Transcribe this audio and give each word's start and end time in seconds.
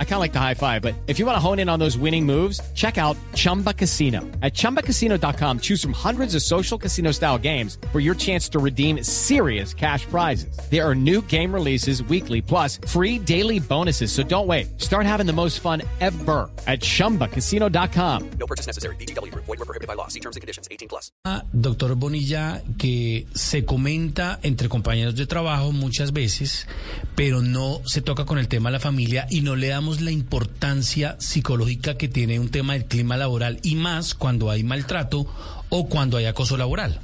I 0.00 0.04
kind 0.04 0.14
of 0.14 0.20
like 0.20 0.32
the 0.32 0.40
high 0.40 0.54
five, 0.54 0.82
but 0.82 0.94
if 1.06 1.20
you 1.20 1.26
want 1.26 1.36
to 1.36 1.40
hone 1.40 1.60
in 1.60 1.68
on 1.68 1.78
those 1.78 1.96
winning 1.96 2.26
moves, 2.26 2.60
check 2.74 2.98
out 2.98 3.16
Chumba 3.34 3.72
Casino. 3.72 4.22
At 4.42 4.54
ChumbaCasino.com, 4.54 5.60
choose 5.60 5.80
from 5.80 5.92
hundreds 5.92 6.34
of 6.34 6.42
social 6.42 6.76
casino 6.76 7.12
style 7.12 7.38
games 7.38 7.78
for 7.92 8.00
your 8.00 8.16
chance 8.16 8.48
to 8.48 8.58
redeem 8.58 9.04
serious 9.04 9.72
cash 9.72 10.04
prizes. 10.06 10.58
There 10.68 10.84
are 10.84 10.96
new 10.96 11.22
game 11.22 11.54
releases 11.54 12.02
weekly, 12.02 12.42
plus 12.42 12.80
free 12.88 13.20
daily 13.20 13.60
bonuses. 13.60 14.10
So 14.10 14.24
don't 14.24 14.48
wait. 14.48 14.80
Start 14.80 15.06
having 15.06 15.26
the 15.26 15.32
most 15.32 15.60
fun 15.60 15.82
ever 16.00 16.50
at 16.66 16.80
ChumbaCasino.com. 16.80 18.30
No 18.40 18.46
purchase 18.46 18.66
necessary. 18.66 18.96
BGW. 18.96 19.32
Void 19.34 19.46
were 19.46 19.56
prohibited 19.58 19.86
by 19.86 19.94
law. 19.94 20.08
See 20.08 20.20
terms 20.20 20.34
and 20.34 20.40
conditions. 20.40 20.66
18 20.72 20.88
plus. 20.88 21.12
Ah, 21.24 21.44
Doctor 21.52 21.94
Bonilla, 21.94 22.62
que 22.78 23.26
se 23.34 23.64
comenta 23.64 24.40
entre 24.42 24.68
compañeros 24.68 25.14
de 25.14 25.26
trabajo 25.26 25.72
muchas 25.72 26.12
veces, 26.12 26.66
pero 27.14 27.42
no 27.42 27.80
se 27.84 28.02
toca 28.02 28.24
con 28.24 28.38
el 28.38 28.48
tema 28.48 28.70
de 28.70 28.74
la 28.74 28.80
familia 28.80 29.26
y 29.30 29.42
no 29.42 29.56
le 29.56 29.68
damos 29.68 29.87
la 30.00 30.10
importancia 30.10 31.16
psicológica 31.18 31.96
que 31.96 32.08
tiene 32.08 32.38
un 32.38 32.50
tema 32.50 32.74
del 32.74 32.84
clima 32.84 33.16
laboral 33.16 33.58
y 33.62 33.74
más 33.74 34.14
cuando 34.14 34.50
hay 34.50 34.62
maltrato 34.62 35.26
o 35.70 35.88
cuando 35.88 36.18
hay 36.18 36.26
acoso 36.26 36.56
laboral. 36.56 37.00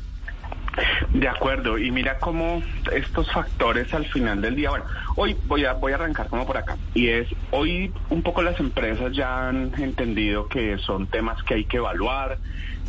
De 1.13 1.29
acuerdo, 1.29 1.79
y 1.79 1.91
mira 1.91 2.19
cómo 2.19 2.63
estos 2.93 3.31
factores 3.33 3.95
al 3.95 4.05
final 4.07 4.41
del 4.41 4.57
día, 4.57 4.71
bueno, 4.71 4.85
hoy 5.15 5.37
voy 5.47 5.65
a 5.65 5.73
voy 5.75 5.93
a 5.93 5.95
arrancar 5.95 6.27
como 6.29 6.45
por 6.45 6.57
acá, 6.57 6.77
y 6.93 7.09
es 7.09 7.29
hoy 7.53 7.93
un 8.11 8.23
poco 8.23 8.43
las 8.43 8.59
empresas 8.59 9.13
ya 9.13 9.49
han 9.49 9.73
entendido 9.81 10.49
que 10.49 10.77
son 10.79 11.07
temas 11.07 11.41
que 11.45 11.55
hay 11.55 11.65
que 11.65 11.77
evaluar, 11.77 12.39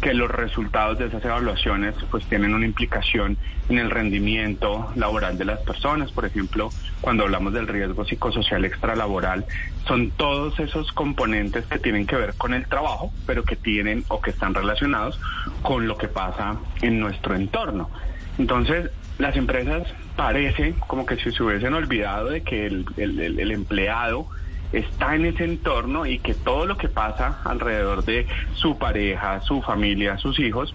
que 0.02 0.14
los 0.14 0.30
resultados 0.30 0.98
de 0.98 1.08
esas 1.08 1.24
evaluaciones 1.24 1.96
pues 2.12 2.26
tienen 2.26 2.54
una 2.54 2.66
implicación 2.66 3.38
en 3.70 3.80
el 3.80 3.90
rendimiento 3.90 4.92
laboral 4.96 5.38
de 5.38 5.46
las 5.46 5.60
personas. 5.60 6.12
Por 6.12 6.26
ejemplo, 6.26 6.70
cuando 7.02 7.24
hablamos 7.24 7.54
del 7.54 7.68
riesgo 7.68 8.06
psicosocial 8.06 8.66
extralaboral, 8.66 9.46
son 9.88 10.12
todos 10.12 10.60
esos 10.60 10.92
componentes 10.92 11.66
que 11.66 11.80
tienen 11.80 12.06
que 12.06 12.16
ver 12.16 12.36
con 12.36 12.54
el 12.54 12.68
trabajo, 12.68 13.12
pero 13.26 13.44
que 13.44 13.56
tienen 13.56 14.04
o 14.10 14.22
que 14.22 14.32
están 14.32 14.54
relacionados 14.54 15.20
con 15.62 15.88
lo 15.88 15.98
que 15.98 16.08
pasa 16.08 16.58
en 16.82 17.00
nuestro 17.00 17.36
entorno. 17.36 17.90
Entonces, 18.38 18.92
las 19.18 19.36
empresas 19.38 19.88
parece 20.16 20.76
como 20.88 21.06
que 21.06 21.16
si 21.16 21.32
se 21.32 21.42
hubiesen 21.42 21.74
olvidado 21.74 22.30
de 22.30 22.42
que 22.42 22.66
el, 22.66 22.86
el, 22.98 23.40
el 23.40 23.52
empleado 23.52 24.28
está 24.72 25.16
en 25.16 25.26
ese 25.26 25.44
entorno 25.44 26.06
y 26.06 26.20
que 26.20 26.34
todo 26.34 26.66
lo 26.66 26.78
que 26.78 26.90
pasa 26.90 27.40
alrededor 27.44 28.04
de 28.04 28.28
su 28.54 28.78
pareja, 28.78 29.42
su 29.42 29.62
familia, 29.62 30.18
sus 30.18 30.40
hijos, 30.40 30.74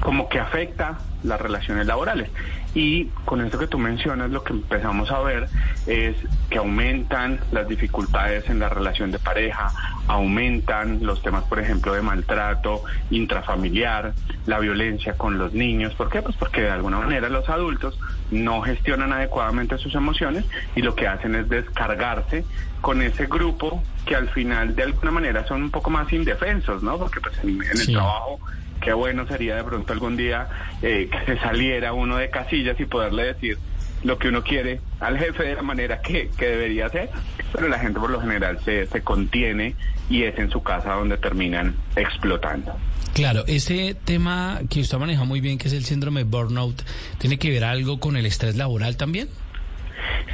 como 0.00 0.28
que 0.28 0.40
afecta 0.40 0.98
las 1.22 1.40
relaciones 1.40 1.86
laborales. 1.86 2.30
Y 2.74 3.06
con 3.24 3.40
esto 3.42 3.58
que 3.58 3.66
tú 3.66 3.78
mencionas, 3.78 4.30
lo 4.30 4.42
que 4.42 4.54
empezamos 4.54 5.10
a 5.10 5.20
ver 5.20 5.48
es 5.86 6.16
que 6.48 6.58
aumentan 6.58 7.40
las 7.52 7.68
dificultades 7.68 8.48
en 8.48 8.58
la 8.58 8.68
relación 8.68 9.10
de 9.10 9.18
pareja, 9.18 9.70
aumentan 10.08 11.04
los 11.04 11.22
temas, 11.22 11.44
por 11.44 11.60
ejemplo, 11.60 11.92
de 11.92 12.02
maltrato 12.02 12.82
intrafamiliar, 13.10 14.14
la 14.46 14.58
violencia 14.58 15.14
con 15.14 15.38
los 15.38 15.52
niños. 15.52 15.94
¿Por 15.94 16.08
qué? 16.08 16.22
Pues 16.22 16.36
porque 16.36 16.62
de 16.62 16.70
alguna 16.70 16.98
manera 16.98 17.28
los 17.28 17.48
adultos 17.48 17.98
no 18.32 18.62
gestionan 18.62 19.12
adecuadamente 19.12 19.78
sus 19.78 19.94
emociones 19.94 20.44
y 20.74 20.82
lo 20.82 20.94
que 20.94 21.06
hacen 21.06 21.34
es 21.34 21.48
descargarse 21.48 22.44
con 22.80 23.02
ese 23.02 23.26
grupo 23.26 23.82
que 24.06 24.16
al 24.16 24.28
final 24.30 24.74
de 24.74 24.82
alguna 24.82 25.12
manera 25.12 25.46
son 25.46 25.62
un 25.62 25.70
poco 25.70 25.90
más 25.90 26.12
indefensos, 26.12 26.82
¿no? 26.82 26.98
Porque 26.98 27.20
pues 27.20 27.38
en, 27.42 27.62
el 27.62 27.86
trabajo 27.86 28.40
qué 28.80 28.92
bueno 28.92 29.26
sería 29.26 29.56
de 29.56 29.64
pronto 29.64 29.92
algún 29.92 30.16
día 30.16 30.48
eh, 30.82 31.08
que 31.10 31.24
se 31.26 31.40
saliera 31.40 31.92
uno 31.92 32.16
de 32.16 32.30
casillas 32.30 32.78
y 32.80 32.84
poderle 32.84 33.24
decir 33.24 33.58
lo 34.02 34.18
que 34.18 34.28
uno 34.28 34.42
quiere 34.42 34.80
al 34.98 35.18
jefe 35.18 35.44
de 35.44 35.54
la 35.54 35.62
manera 35.62 36.00
que, 36.00 36.28
que 36.36 36.46
debería 36.46 36.88
ser, 36.88 37.10
pero 37.52 37.68
la 37.68 37.78
gente 37.78 38.00
por 38.00 38.10
lo 38.10 38.20
general 38.20 38.58
se, 38.64 38.86
se 38.86 39.02
contiene 39.02 39.76
y 40.08 40.24
es 40.24 40.36
en 40.38 40.50
su 40.50 40.62
casa 40.62 40.94
donde 40.94 41.16
terminan 41.18 41.76
explotando. 41.94 42.76
Claro, 43.14 43.44
ese 43.46 43.94
tema 44.04 44.60
que 44.70 44.80
usted 44.80 44.96
maneja 44.96 45.24
muy 45.24 45.40
bien, 45.40 45.58
que 45.58 45.68
es 45.68 45.74
el 45.74 45.84
síndrome 45.84 46.24
burnout, 46.24 46.82
¿tiene 47.18 47.38
que 47.38 47.50
ver 47.50 47.64
algo 47.64 48.00
con 48.00 48.16
el 48.16 48.24
estrés 48.24 48.56
laboral 48.56 48.96
también? 48.96 49.28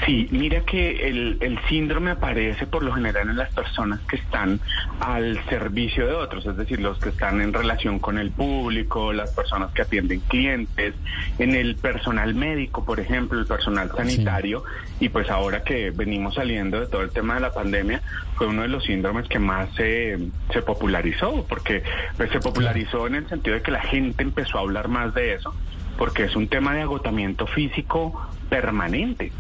Sí, 0.07 0.29
mira 0.31 0.61
que 0.61 1.09
el, 1.09 1.39
el, 1.41 1.59
síndrome 1.69 2.13
aparece 2.13 2.67
por 2.67 2.83
lo 2.83 2.93
general 2.93 3.29
en 3.29 3.37
las 3.37 3.53
personas 3.53 4.01
que 4.09 4.17
están 4.17 4.61
al 5.01 5.43
servicio 5.47 6.07
de 6.07 6.15
otros, 6.15 6.47
es 6.47 6.57
decir, 6.57 6.81
los 6.81 6.99
que 6.99 7.11
están 7.11 7.41
en 7.41 7.53
relación 7.53 7.99
con 7.99 8.19
el 8.19 8.31
público, 8.31 9.13
las 9.13 9.31
personas 9.33 9.73
que 9.73 9.83
atienden 9.83 10.21
clientes, 10.21 10.95
en 11.39 11.55
el 11.55 11.77
personal 11.77 12.35
médico, 12.35 12.85
por 12.85 13.01
ejemplo, 13.01 13.39
el 13.39 13.47
personal 13.47 13.91
sanitario, 13.95 14.63
y 15.01 15.09
pues 15.09 15.29
ahora 15.31 15.63
que 15.63 15.91
venimos 15.91 16.35
saliendo 16.35 16.81
de 16.81 16.87
todo 16.87 17.03
el 17.03 17.11
tema 17.11 17.35
de 17.35 17.41
la 17.41 17.53
pandemia, 17.53 18.03
fue 18.37 18.47
uno 18.47 18.63
de 18.63 18.69
los 18.69 18.85
síndromes 18.85 19.29
que 19.29 19.39
más 19.39 19.69
se, 19.75 20.19
se 20.53 20.63
popularizó, 20.63 21.45
porque 21.49 21.83
pues, 22.17 22.31
se 22.31 22.41
popularizó 22.41 23.07
en 23.07 23.17
el 23.17 23.29
sentido 23.29 23.57
de 23.57 23.63
que 23.63 23.73
la 23.73 23.83
gente 23.83 24.23
empezó 24.23 24.59
a 24.59 24.61
hablar 24.63 24.89
más 24.89 25.13
de 25.15 25.35
eso, 25.35 25.55
porque 25.99 26.25
es 26.25 26.37
un 26.37 26.49
tema 26.49 26.75
de 26.75 26.83
agotamiento 26.83 27.47
físico 27.47 28.29
permanente. 28.49 29.33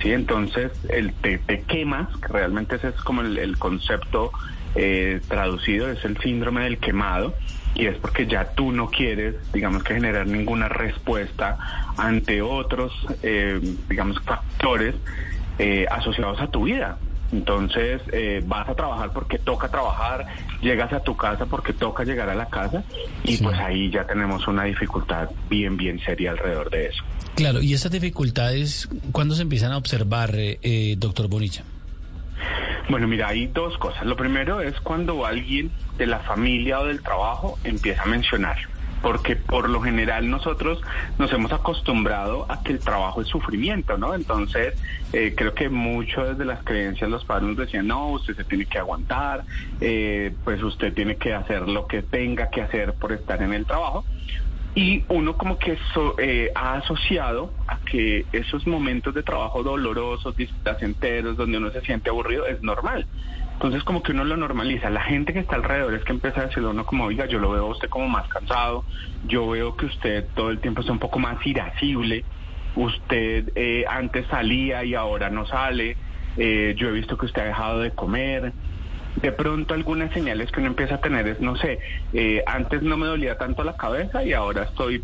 ¿Sí? 0.00 0.12
Entonces, 0.12 0.72
el 0.88 1.12
te, 1.14 1.38
te 1.38 1.62
quemas, 1.62 2.08
que 2.18 2.28
realmente 2.28 2.76
ese 2.76 2.88
es 2.88 2.96
como 2.96 3.20
el, 3.22 3.38
el 3.38 3.58
concepto 3.58 4.32
eh, 4.74 5.20
traducido, 5.28 5.90
es 5.90 6.04
el 6.04 6.18
síndrome 6.18 6.64
del 6.64 6.78
quemado, 6.78 7.34
y 7.76 7.86
es 7.86 7.96
porque 7.98 8.26
ya 8.26 8.52
tú 8.54 8.72
no 8.72 8.88
quieres, 8.88 9.34
digamos 9.52 9.82
que 9.82 9.94
generar 9.94 10.26
ninguna 10.26 10.68
respuesta 10.68 11.58
ante 11.96 12.40
otros, 12.40 12.92
eh, 13.22 13.60
digamos, 13.88 14.20
factores 14.22 14.94
eh, 15.58 15.86
asociados 15.90 16.40
a 16.40 16.46
tu 16.48 16.64
vida. 16.64 16.98
Entonces 17.32 18.00
eh, 18.12 18.42
vas 18.46 18.68
a 18.68 18.74
trabajar 18.74 19.10
porque 19.12 19.38
toca 19.38 19.68
trabajar, 19.68 20.26
llegas 20.60 20.92
a 20.92 21.00
tu 21.00 21.16
casa 21.16 21.44
porque 21.46 21.72
toca 21.72 22.04
llegar 22.04 22.30
a 22.30 22.34
la 22.34 22.46
casa 22.46 22.84
y 23.24 23.36
pues 23.38 23.58
ahí 23.58 23.90
ya 23.90 24.04
tenemos 24.04 24.46
una 24.46 24.64
dificultad 24.64 25.28
bien, 25.50 25.76
bien 25.76 25.98
seria 26.00 26.30
alrededor 26.30 26.70
de 26.70 26.86
eso. 26.86 27.04
Claro, 27.36 27.62
y 27.62 27.74
esas 27.74 27.92
dificultades, 27.92 28.88
¿cuándo 29.12 29.34
se 29.34 29.42
empiezan 29.42 29.70
a 29.70 29.76
observar, 29.76 30.30
eh, 30.34 30.96
doctor 30.98 31.28
Bonilla? 31.28 31.64
Bueno, 32.88 33.06
mira, 33.06 33.28
hay 33.28 33.46
dos 33.46 33.76
cosas. 33.78 34.06
Lo 34.06 34.16
primero 34.16 34.60
es 34.62 34.80
cuando 34.80 35.26
alguien 35.26 35.70
de 35.98 36.06
la 36.06 36.20
familia 36.20 36.80
o 36.80 36.86
del 36.86 37.02
trabajo 37.02 37.58
empieza 37.62 38.02
a 38.04 38.06
mencionar 38.06 38.56
porque 39.02 39.36
por 39.36 39.68
lo 39.68 39.80
general 39.80 40.28
nosotros 40.28 40.80
nos 41.18 41.32
hemos 41.32 41.52
acostumbrado 41.52 42.46
a 42.48 42.62
que 42.62 42.72
el 42.72 42.80
trabajo 42.80 43.20
es 43.22 43.28
sufrimiento, 43.28 43.96
¿no? 43.98 44.14
Entonces, 44.14 44.74
eh, 45.12 45.34
creo 45.36 45.54
que 45.54 45.68
mucho 45.68 46.24
desde 46.24 46.44
las 46.44 46.64
creencias 46.64 47.08
los 47.08 47.24
padres 47.24 47.48
nos 47.48 47.56
decían, 47.56 47.86
no, 47.86 48.08
usted 48.08 48.34
se 48.34 48.42
tiene 48.42 48.66
que 48.66 48.78
aguantar, 48.78 49.44
eh, 49.80 50.34
pues 50.42 50.62
usted 50.62 50.92
tiene 50.92 51.16
que 51.16 51.34
hacer 51.34 51.68
lo 51.68 51.86
que 51.86 52.02
tenga 52.02 52.50
que 52.50 52.62
hacer 52.62 52.94
por 52.94 53.12
estar 53.12 53.42
en 53.42 53.52
el 53.52 53.64
trabajo. 53.64 54.04
Y 54.76 55.04
uno 55.08 55.38
como 55.38 55.58
que 55.58 55.78
so, 55.94 56.16
eh, 56.18 56.52
ha 56.54 56.74
asociado 56.74 57.54
a 57.66 57.78
que 57.78 58.26
esos 58.30 58.66
momentos 58.66 59.14
de 59.14 59.22
trabajo 59.22 59.62
dolorosos, 59.62 60.36
displacenteros, 60.36 61.38
donde 61.38 61.56
uno 61.56 61.70
se 61.70 61.80
siente 61.80 62.10
aburrido, 62.10 62.46
es 62.46 62.62
normal. 62.62 63.06
Entonces 63.54 63.82
como 63.84 64.02
que 64.02 64.12
uno 64.12 64.24
lo 64.24 64.36
normaliza. 64.36 64.90
La 64.90 65.00
gente 65.00 65.32
que 65.32 65.38
está 65.38 65.56
alrededor 65.56 65.94
es 65.94 66.04
que 66.04 66.12
empieza 66.12 66.42
a 66.42 66.46
decirle 66.48 66.68
uno 66.68 66.84
como, 66.84 67.04
oiga, 67.04 67.24
yo 67.24 67.38
lo 67.38 67.52
veo 67.52 67.64
a 67.64 67.70
usted 67.70 67.88
como 67.88 68.06
más 68.06 68.28
cansado, 68.28 68.84
yo 69.26 69.48
veo 69.48 69.74
que 69.76 69.86
usted 69.86 70.26
todo 70.34 70.50
el 70.50 70.58
tiempo 70.58 70.82
está 70.82 70.92
un 70.92 70.98
poco 70.98 71.18
más 71.18 71.38
irascible, 71.46 72.26
usted 72.74 73.52
eh, 73.54 73.86
antes 73.88 74.26
salía 74.26 74.84
y 74.84 74.94
ahora 74.94 75.30
no 75.30 75.46
sale, 75.46 75.96
eh, 76.36 76.74
yo 76.76 76.88
he 76.88 76.92
visto 76.92 77.16
que 77.16 77.24
usted 77.24 77.40
ha 77.40 77.46
dejado 77.46 77.80
de 77.80 77.92
comer. 77.92 78.52
De 79.16 79.32
pronto 79.32 79.74
algunas 79.74 80.12
señales 80.12 80.50
que 80.52 80.60
uno 80.60 80.68
empieza 80.68 80.96
a 80.96 81.00
tener 81.00 81.26
es, 81.26 81.40
no 81.40 81.56
sé, 81.56 81.78
eh, 82.12 82.42
antes 82.46 82.82
no 82.82 82.96
me 82.96 83.06
dolía 83.06 83.38
tanto 83.38 83.64
la 83.64 83.76
cabeza 83.76 84.22
y 84.22 84.32
ahora 84.32 84.64
estoy 84.64 85.02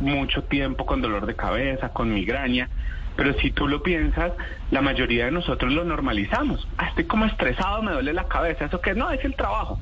mucho 0.00 0.42
tiempo 0.44 0.86
con 0.86 1.00
dolor 1.00 1.26
de 1.26 1.34
cabeza, 1.34 1.88
con 1.90 2.12
migraña. 2.12 2.68
Pero 3.16 3.32
si 3.40 3.50
tú 3.52 3.68
lo 3.68 3.82
piensas, 3.82 4.32
la 4.70 4.80
mayoría 4.80 5.26
de 5.26 5.30
nosotros 5.30 5.72
lo 5.72 5.84
normalizamos. 5.84 6.66
Ah, 6.76 6.88
estoy 6.88 7.04
como 7.04 7.26
estresado, 7.26 7.82
me 7.82 7.92
duele 7.92 8.12
la 8.12 8.24
cabeza. 8.24 8.64
¿Eso 8.64 8.80
qué? 8.80 8.94
No, 8.94 9.10
es 9.10 9.24
el 9.24 9.36
trabajo. 9.36 9.78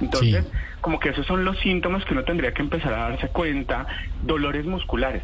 Entonces, 0.00 0.44
sí. 0.44 0.50
como 0.80 0.98
que 0.98 1.10
esos 1.10 1.24
son 1.26 1.44
los 1.44 1.58
síntomas 1.60 2.04
que 2.04 2.12
uno 2.12 2.24
tendría 2.24 2.52
que 2.52 2.62
empezar 2.62 2.92
a 2.92 3.08
darse 3.10 3.28
cuenta. 3.28 3.86
Dolores 4.22 4.66
musculares. 4.66 5.22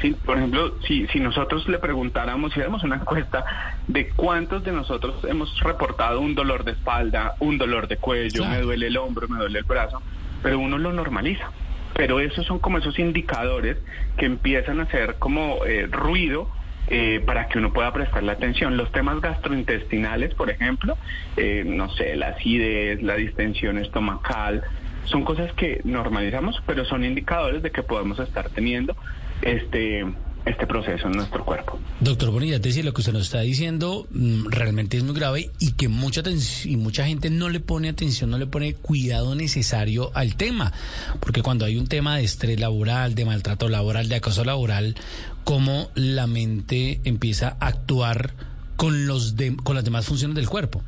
Sí, 0.00 0.16
por 0.24 0.38
ejemplo, 0.38 0.76
si, 0.86 1.06
si 1.08 1.18
nosotros 1.18 1.66
le 1.68 1.78
preguntáramos, 1.78 2.52
si 2.52 2.60
hiciéramos 2.60 2.84
una 2.84 2.96
encuesta 2.96 3.44
de 3.88 4.10
cuántos 4.10 4.62
de 4.62 4.72
nosotros 4.72 5.24
hemos 5.24 5.58
reportado 5.60 6.20
un 6.20 6.34
dolor 6.34 6.64
de 6.64 6.72
espalda, 6.72 7.34
un 7.40 7.58
dolor 7.58 7.88
de 7.88 7.96
cuello, 7.96 8.42
claro. 8.42 8.54
me 8.54 8.60
duele 8.62 8.86
el 8.86 8.96
hombro, 8.96 9.26
me 9.28 9.38
duele 9.38 9.58
el 9.58 9.64
brazo, 9.64 10.00
pero 10.42 10.58
uno 10.58 10.78
lo 10.78 10.92
normaliza. 10.92 11.50
Pero 11.94 12.20
esos 12.20 12.46
son 12.46 12.60
como 12.60 12.78
esos 12.78 12.98
indicadores 12.98 13.76
que 14.16 14.26
empiezan 14.26 14.78
a 14.78 14.84
hacer 14.84 15.16
como 15.18 15.64
eh, 15.64 15.88
ruido 15.90 16.48
eh, 16.90 17.20
para 17.26 17.48
que 17.48 17.58
uno 17.58 17.72
pueda 17.72 17.92
prestarle 17.92 18.30
atención. 18.30 18.76
Los 18.76 18.92
temas 18.92 19.20
gastrointestinales, 19.20 20.32
por 20.34 20.48
ejemplo, 20.48 20.96
eh, 21.36 21.64
no 21.66 21.90
sé, 21.90 22.14
la 22.14 22.28
acidez, 22.28 23.02
la 23.02 23.16
distensión 23.16 23.78
estomacal, 23.78 24.62
son 25.04 25.24
cosas 25.24 25.52
que 25.54 25.80
normalizamos, 25.84 26.62
pero 26.66 26.84
son 26.84 27.04
indicadores 27.04 27.62
de 27.62 27.72
que 27.72 27.82
podemos 27.82 28.18
estar 28.20 28.48
teniendo 28.50 28.94
este 29.42 30.04
este 30.48 30.66
proceso 30.66 31.06
en 31.06 31.12
nuestro 31.12 31.44
cuerpo. 31.44 31.78
Doctor 32.00 32.30
Bonilla, 32.30 32.58
decir 32.58 32.84
lo 32.84 32.92
que 32.92 33.00
usted 33.00 33.12
nos 33.12 33.24
está 33.24 33.40
diciendo 33.40 34.06
mm, 34.10 34.48
realmente 34.48 34.96
es 34.96 35.04
muy 35.04 35.14
grave 35.14 35.50
y 35.58 35.72
que 35.72 35.88
mucha 35.88 36.22
y 36.64 36.76
mucha 36.76 37.06
gente 37.06 37.30
no 37.30 37.48
le 37.48 37.60
pone 37.60 37.88
atención, 37.88 38.30
no 38.30 38.38
le 38.38 38.46
pone 38.46 38.74
cuidado 38.74 39.34
necesario 39.34 40.10
al 40.14 40.36
tema, 40.36 40.72
porque 41.20 41.42
cuando 41.42 41.64
hay 41.64 41.76
un 41.76 41.86
tema 41.86 42.16
de 42.16 42.24
estrés 42.24 42.58
laboral, 42.58 43.14
de 43.14 43.24
maltrato 43.24 43.68
laboral, 43.68 44.08
de 44.08 44.16
acoso 44.16 44.44
laboral, 44.44 44.94
cómo 45.44 45.90
la 45.94 46.26
mente 46.26 47.00
empieza 47.04 47.56
a 47.60 47.66
actuar 47.66 48.32
con 48.76 49.06
los 49.06 49.34
con 49.64 49.74
las 49.74 49.84
demás 49.84 50.06
funciones 50.06 50.36
del 50.36 50.48
cuerpo. 50.48 50.82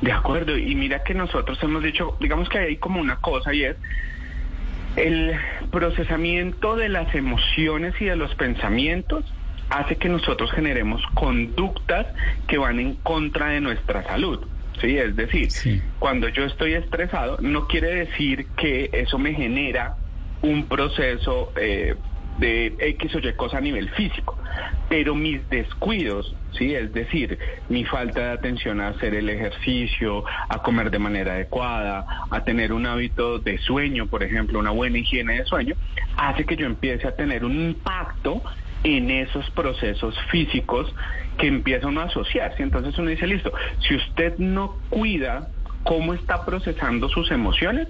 De 0.00 0.12
acuerdo, 0.12 0.56
y 0.56 0.74
mira 0.74 1.02
que 1.02 1.14
nosotros 1.14 1.58
hemos 1.62 1.82
dicho, 1.82 2.16
digamos 2.20 2.48
que 2.48 2.58
hay 2.58 2.76
como 2.76 3.00
una 3.00 3.16
cosa 3.16 3.52
y 3.52 3.64
es 3.64 3.76
el 4.96 5.34
procesamiento 5.70 6.76
de 6.76 6.88
las 6.88 7.14
emociones 7.14 7.94
y 8.00 8.06
de 8.06 8.16
los 8.16 8.34
pensamientos 8.34 9.24
hace 9.70 9.96
que 9.96 10.08
nosotros 10.08 10.50
generemos 10.52 11.02
conductas 11.14 12.06
que 12.46 12.58
van 12.58 12.78
en 12.78 12.94
contra 12.94 13.48
de 13.48 13.60
nuestra 13.60 14.04
salud. 14.04 14.46
Sí, 14.80 14.98
es 14.98 15.16
decir, 15.16 15.48
cuando 15.98 16.28
yo 16.28 16.44
estoy 16.44 16.74
estresado, 16.74 17.38
no 17.40 17.66
quiere 17.66 17.94
decir 17.94 18.46
que 18.56 18.90
eso 18.92 19.18
me 19.18 19.32
genera 19.32 19.96
un 20.42 20.66
proceso 20.66 21.52
eh, 21.56 21.94
de 22.38 22.74
X 22.78 23.14
o 23.14 23.18
Y 23.18 23.32
cosa 23.34 23.58
a 23.58 23.60
nivel 23.60 23.88
físico, 23.90 24.38
pero 24.88 25.14
mis 25.14 25.48
descuidos, 25.48 26.34
sí, 26.52 26.74
es 26.74 26.92
decir, 26.92 27.38
mi 27.68 27.84
falta 27.84 28.20
de 28.20 28.30
atención 28.30 28.80
a 28.80 28.88
hacer 28.88 29.14
el 29.14 29.28
ejercicio, 29.28 30.24
a 30.48 30.62
comer 30.62 30.90
de 30.90 30.98
manera 30.98 31.32
adecuada, 31.32 32.06
a 32.30 32.44
tener 32.44 32.72
un 32.72 32.86
hábito 32.86 33.38
de 33.38 33.58
sueño, 33.58 34.06
por 34.06 34.22
ejemplo, 34.22 34.58
una 34.58 34.70
buena 34.70 34.98
higiene 34.98 35.38
de 35.38 35.44
sueño, 35.44 35.74
hace 36.16 36.44
que 36.44 36.56
yo 36.56 36.66
empiece 36.66 37.06
a 37.08 37.16
tener 37.16 37.44
un 37.44 37.58
impacto 37.60 38.42
en 38.84 39.10
esos 39.10 39.50
procesos 39.50 40.14
físicos 40.30 40.94
que 41.38 41.48
empiezan 41.48 41.98
a 41.98 42.04
asociarse. 42.04 42.62
Entonces 42.62 42.96
uno 42.98 43.10
dice, 43.10 43.26
listo, 43.26 43.52
si 43.80 43.96
usted 43.96 44.38
no 44.38 44.78
cuida 44.90 45.48
cómo 45.86 46.14
está 46.14 46.44
procesando 46.44 47.08
sus 47.08 47.30
emociones, 47.30 47.86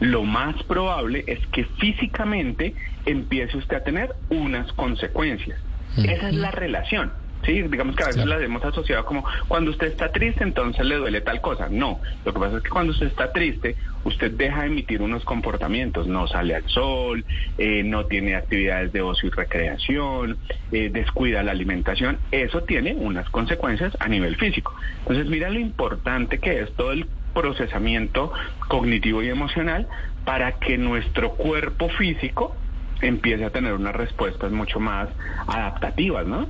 lo 0.00 0.24
más 0.24 0.60
probable 0.64 1.24
es 1.26 1.38
que 1.46 1.64
físicamente 1.64 2.74
empiece 3.06 3.56
usted 3.56 3.76
a 3.76 3.84
tener 3.84 4.14
unas 4.28 4.72
consecuencias. 4.72 5.58
Esa 5.96 6.28
es 6.28 6.34
la 6.34 6.50
relación. 6.50 7.12
Sí, 7.44 7.62
digamos 7.62 7.94
que 7.94 8.02
a 8.02 8.06
veces 8.08 8.26
la 8.26 8.40
hemos 8.40 8.64
asociado 8.64 9.04
como 9.04 9.24
cuando 9.46 9.70
usted 9.70 9.86
está 9.86 10.10
triste, 10.10 10.42
entonces 10.42 10.84
le 10.84 10.96
duele 10.96 11.20
tal 11.20 11.40
cosa. 11.40 11.68
No, 11.70 12.00
lo 12.24 12.32
que 12.32 12.40
pasa 12.40 12.56
es 12.56 12.62
que 12.64 12.70
cuando 12.70 12.92
usted 12.92 13.06
está 13.06 13.30
triste, 13.30 13.76
usted 14.02 14.32
deja 14.32 14.62
de 14.62 14.66
emitir 14.66 15.00
unos 15.00 15.24
comportamientos, 15.24 16.08
no 16.08 16.26
sale 16.26 16.56
al 16.56 16.68
sol, 16.68 17.24
eh, 17.58 17.84
no 17.84 18.06
tiene 18.06 18.34
actividades 18.34 18.92
de 18.92 19.02
ocio 19.02 19.28
y 19.28 19.30
recreación, 19.30 20.38
eh, 20.72 20.90
descuida 20.92 21.44
la 21.44 21.52
alimentación. 21.52 22.18
Eso 22.32 22.62
tiene 22.62 22.94
unas 22.94 23.30
consecuencias 23.30 23.96
a 24.00 24.08
nivel 24.08 24.34
físico. 24.36 24.74
Entonces, 25.00 25.26
mira 25.26 25.48
lo 25.48 25.60
importante 25.60 26.38
que 26.38 26.60
es 26.60 26.74
todo 26.74 26.90
el 26.90 27.06
procesamiento 27.36 28.32
cognitivo 28.68 29.22
y 29.22 29.28
emocional 29.28 29.86
para 30.24 30.58
que 30.58 30.78
nuestro 30.78 31.32
cuerpo 31.32 31.90
físico 31.90 32.56
empiece 33.02 33.44
a 33.44 33.50
tener 33.50 33.74
unas 33.74 33.94
respuestas 33.94 34.50
mucho 34.50 34.80
más 34.80 35.08
adaptativas, 35.46 36.26
¿no? 36.26 36.48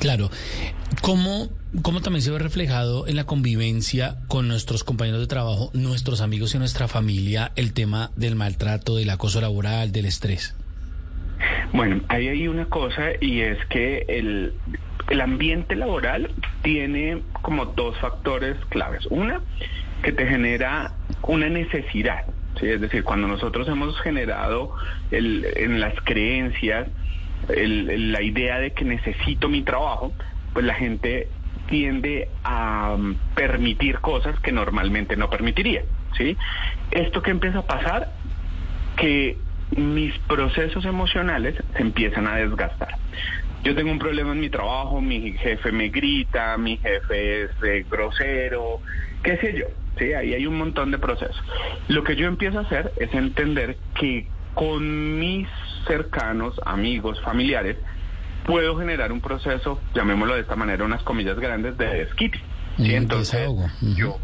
Claro. 0.00 0.28
¿Cómo, 1.02 1.48
¿Cómo 1.82 2.00
también 2.00 2.22
se 2.22 2.32
ve 2.32 2.40
reflejado 2.40 3.06
en 3.06 3.14
la 3.14 3.24
convivencia 3.24 4.16
con 4.26 4.48
nuestros 4.48 4.82
compañeros 4.82 5.20
de 5.20 5.28
trabajo, 5.28 5.70
nuestros 5.72 6.20
amigos 6.20 6.54
y 6.56 6.58
nuestra 6.58 6.88
familia 6.88 7.52
el 7.54 7.72
tema 7.72 8.10
del 8.16 8.34
maltrato, 8.34 8.96
del 8.96 9.10
acoso 9.10 9.40
laboral, 9.40 9.92
del 9.92 10.06
estrés? 10.06 10.56
Bueno, 11.72 12.00
ahí 12.08 12.26
hay 12.26 12.48
una 12.48 12.66
cosa 12.66 13.10
y 13.20 13.40
es 13.40 13.58
que 13.66 14.04
el, 14.08 14.54
el 15.10 15.20
ambiente 15.20 15.76
laboral 15.76 16.30
tiene 16.62 17.22
como 17.42 17.66
dos 17.66 17.96
factores 17.98 18.56
claves. 18.70 19.06
Una, 19.06 19.40
que 20.04 20.12
te 20.12 20.26
genera 20.26 20.92
una 21.22 21.48
necesidad. 21.48 22.26
¿sí? 22.60 22.68
Es 22.68 22.80
decir, 22.80 23.02
cuando 23.02 23.26
nosotros 23.26 23.66
hemos 23.68 23.98
generado 24.00 24.74
el, 25.10 25.46
en 25.56 25.80
las 25.80 25.94
creencias 26.04 26.88
la 27.48 28.22
idea 28.22 28.58
de 28.58 28.72
que 28.72 28.84
necesito 28.84 29.48
mi 29.48 29.62
trabajo, 29.62 30.12
pues 30.52 30.64
la 30.64 30.74
gente 30.74 31.28
tiende 31.68 32.28
a 32.42 32.94
um, 32.96 33.16
permitir 33.34 33.98
cosas 33.98 34.38
que 34.40 34.52
normalmente 34.52 35.16
no 35.16 35.28
permitiría. 35.28 35.82
¿sí? 36.16 36.36
Esto 36.90 37.22
que 37.22 37.30
empieza 37.30 37.58
a 37.58 37.66
pasar, 37.66 38.12
que 38.96 39.36
mis 39.76 40.16
procesos 40.20 40.84
emocionales 40.84 41.56
se 41.76 41.82
empiezan 41.82 42.26
a 42.26 42.36
desgastar. 42.36 42.96
Yo 43.62 43.74
tengo 43.74 43.90
un 43.90 43.98
problema 43.98 44.32
en 44.32 44.40
mi 44.40 44.50
trabajo, 44.50 45.00
mi 45.00 45.32
jefe 45.32 45.72
me 45.72 45.88
grita, 45.88 46.56
mi 46.58 46.76
jefe 46.76 47.44
es 47.44 47.50
eh, 47.66 47.84
grosero, 47.90 48.80
qué 49.22 49.38
sé 49.38 49.54
yo. 49.54 49.66
Sí, 49.98 50.12
ahí 50.12 50.34
hay 50.34 50.46
un 50.46 50.58
montón 50.58 50.90
de 50.90 50.98
procesos. 50.98 51.40
Lo 51.88 52.02
que 52.02 52.16
yo 52.16 52.26
empiezo 52.26 52.58
a 52.58 52.62
hacer 52.62 52.92
es 52.96 53.12
entender 53.14 53.76
que 53.98 54.26
con 54.54 55.18
mis 55.18 55.48
cercanos, 55.86 56.60
amigos, 56.64 57.20
familiares, 57.22 57.76
puedo 58.44 58.76
generar 58.76 59.12
un 59.12 59.20
proceso, 59.20 59.80
llamémoslo 59.94 60.34
de 60.34 60.40
esta 60.40 60.56
manera, 60.56 60.84
unas 60.84 61.02
comillas 61.02 61.38
grandes 61.38 61.76
de 61.78 61.86
desquite. 61.86 62.38
¿sí? 62.76 62.94
Entonces, 62.94 63.48
yo 63.96 64.18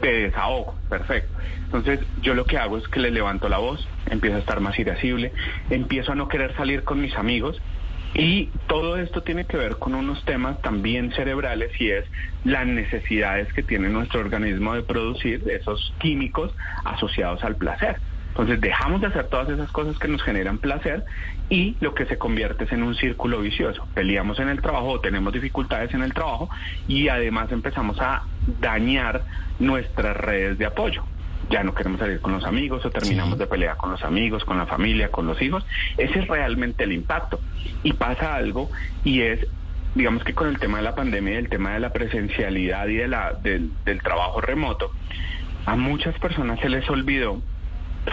de 0.00 0.22
desahogo, 0.24 0.74
perfecto. 0.88 1.32
Entonces, 1.64 2.00
yo 2.22 2.34
lo 2.34 2.44
que 2.44 2.58
hago 2.58 2.78
es 2.78 2.86
que 2.88 3.00
le 3.00 3.10
levanto 3.10 3.48
la 3.48 3.58
voz, 3.58 3.86
empiezo 4.06 4.36
a 4.36 4.40
estar 4.40 4.60
más 4.60 4.78
irascible, 4.78 5.32
empiezo 5.70 6.12
a 6.12 6.14
no 6.14 6.28
querer 6.28 6.54
salir 6.56 6.84
con 6.84 7.00
mis 7.00 7.14
amigos 7.16 7.60
y 8.14 8.46
todo 8.68 8.96
esto 8.96 9.22
tiene 9.22 9.44
que 9.44 9.56
ver 9.56 9.76
con 9.76 9.94
unos 9.94 10.24
temas 10.24 10.62
también 10.62 11.12
cerebrales 11.12 11.72
y 11.80 11.90
es 11.90 12.04
las 12.44 12.64
necesidades 12.64 13.52
que 13.52 13.64
tiene 13.64 13.88
nuestro 13.88 14.20
organismo 14.20 14.74
de 14.74 14.82
producir 14.82 15.42
esos 15.50 15.92
químicos 15.98 16.54
asociados 16.84 17.42
al 17.42 17.56
placer. 17.56 17.96
Entonces 18.28 18.60
dejamos 18.60 19.00
de 19.00 19.08
hacer 19.08 19.26
todas 19.26 19.48
esas 19.48 19.70
cosas 19.70 19.98
que 19.98 20.08
nos 20.08 20.22
generan 20.22 20.58
placer 20.58 21.04
y 21.50 21.76
lo 21.80 21.94
que 21.94 22.06
se 22.06 22.18
convierte 22.18 22.64
es 22.64 22.72
en 22.72 22.84
un 22.84 22.94
círculo 22.94 23.40
vicioso. 23.40 23.86
Peleamos 23.94 24.38
en 24.38 24.48
el 24.48 24.60
trabajo 24.60 24.90
o 24.90 25.00
tenemos 25.00 25.32
dificultades 25.32 25.92
en 25.94 26.02
el 26.02 26.14
trabajo 26.14 26.48
y 26.86 27.08
además 27.08 27.50
empezamos 27.50 28.00
a 28.00 28.22
dañar 28.60 29.24
nuestras 29.58 30.16
redes 30.16 30.58
de 30.58 30.66
apoyo 30.66 31.04
ya 31.50 31.62
no 31.62 31.74
queremos 31.74 32.00
salir 32.00 32.20
con 32.20 32.32
los 32.32 32.44
amigos 32.44 32.84
o 32.84 32.90
terminamos 32.90 33.38
de 33.38 33.46
pelear 33.46 33.76
con 33.76 33.90
los 33.90 34.02
amigos, 34.02 34.44
con 34.44 34.58
la 34.58 34.66
familia, 34.66 35.10
con 35.10 35.26
los 35.26 35.40
hijos. 35.42 35.64
Ese 35.96 36.20
es 36.20 36.28
realmente 36.28 36.84
el 36.84 36.92
impacto. 36.92 37.40
Y 37.82 37.92
pasa 37.92 38.34
algo 38.34 38.70
y 39.04 39.20
es, 39.20 39.46
digamos 39.94 40.24
que 40.24 40.34
con 40.34 40.48
el 40.48 40.58
tema 40.58 40.78
de 40.78 40.84
la 40.84 40.94
pandemia 40.94 41.34
y 41.34 41.36
el 41.36 41.48
tema 41.48 41.74
de 41.74 41.80
la 41.80 41.92
presencialidad 41.92 42.86
y 42.88 42.96
de 42.96 43.08
la, 43.08 43.32
del, 43.34 43.70
del 43.84 44.02
trabajo 44.02 44.40
remoto, 44.40 44.90
a 45.66 45.76
muchas 45.76 46.18
personas 46.18 46.60
se 46.60 46.68
les 46.68 46.88
olvidó 46.90 47.42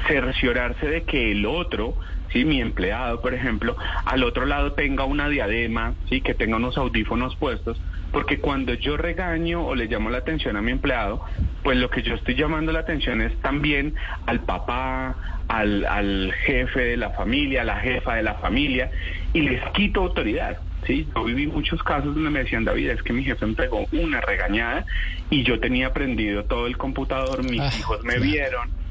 cerciorarse 0.07 0.87
de 0.87 1.03
que 1.03 1.31
el 1.31 1.45
otro, 1.45 1.95
sí, 2.31 2.45
mi 2.45 2.61
empleado, 2.61 3.21
por 3.21 3.33
ejemplo, 3.33 3.75
al 4.05 4.23
otro 4.23 4.45
lado 4.45 4.73
tenga 4.73 5.03
una 5.03 5.27
diadema, 5.27 5.93
sí, 6.09 6.21
que 6.21 6.33
tenga 6.33 6.57
unos 6.57 6.77
audífonos 6.77 7.35
puestos, 7.35 7.79
porque 8.11 8.39
cuando 8.39 8.73
yo 8.73 8.97
regaño 8.97 9.65
o 9.65 9.75
le 9.75 9.85
llamo 9.85 10.09
la 10.09 10.19
atención 10.19 10.57
a 10.57 10.61
mi 10.61 10.71
empleado, 10.71 11.23
pues 11.63 11.77
lo 11.77 11.89
que 11.89 12.01
yo 12.01 12.15
estoy 12.15 12.35
llamando 12.35 12.71
la 12.71 12.79
atención 12.79 13.21
es 13.21 13.35
también 13.41 13.95
al 14.25 14.41
papá, 14.41 15.15
al, 15.47 15.85
al 15.85 16.33
jefe 16.45 16.81
de 16.81 16.97
la 16.97 17.11
familia, 17.11 17.61
a 17.61 17.65
la 17.65 17.77
jefa 17.77 18.15
de 18.15 18.23
la 18.23 18.35
familia, 18.35 18.91
y 19.33 19.41
les 19.41 19.63
quito 19.71 20.01
autoridad. 20.01 20.57
Sí, 20.85 21.07
yo 21.15 21.23
viví 21.23 21.45
muchos 21.45 21.81
casos 21.83 22.15
donde 22.15 22.31
me 22.31 22.39
decían, 22.39 22.65
David, 22.65 22.89
es 22.89 23.03
que 23.03 23.13
mi 23.13 23.23
jefe 23.23 23.45
me 23.45 23.53
pegó 23.53 23.85
una 23.91 24.19
regañada 24.19 24.85
y 25.29 25.43
yo 25.43 25.59
tenía 25.59 25.93
prendido 25.93 26.45
todo 26.45 26.65
el 26.65 26.75
computador, 26.77 27.43
mis 27.43 27.61
ah, 27.61 27.71
hijos 27.77 28.03
me 28.03 28.17
vieron 28.17 28.81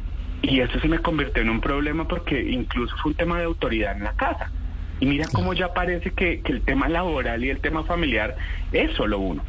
y 0.42 0.60
eso 0.60 0.78
se 0.80 0.88
me 0.88 0.98
convirtió 1.00 1.42
en 1.42 1.50
un 1.50 1.60
problema 1.60 2.06
porque 2.06 2.40
incluso 2.40 2.96
fue 3.02 3.10
un 3.10 3.16
tema 3.16 3.38
de 3.38 3.44
autoridad 3.44 3.96
en 3.96 4.04
la 4.04 4.12
casa. 4.12 4.50
Y 5.00 5.06
mira 5.06 5.26
cómo 5.32 5.54
ya 5.54 5.72
parece 5.72 6.12
que, 6.12 6.42
el 6.44 6.62
tema 6.62 6.88
laboral 6.88 7.44
y 7.44 7.50
el 7.50 7.60
tema 7.60 7.84
familiar 7.84 8.36
es 8.72 8.94
solo 8.96 9.18
uno. 9.18 9.42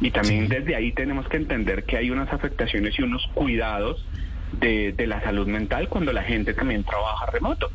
Y 0.00 0.10
también 0.10 0.48
desde 0.48 0.74
ahí 0.74 0.92
tenemos 0.92 1.28
que 1.28 1.36
entender 1.36 1.84
que 1.84 1.96
hay 1.96 2.10
unas 2.10 2.32
afectaciones 2.32 2.98
y 2.98 3.02
unos 3.02 3.26
cuidados 3.34 4.04
de, 4.60 4.92
de 4.92 5.06
la 5.06 5.22
salud 5.22 5.46
mental 5.46 5.88
cuando 5.88 6.12
la 6.12 6.22
gente 6.22 6.54
también 6.54 6.82
trabaja 6.84 7.26
remoto. 7.26 7.70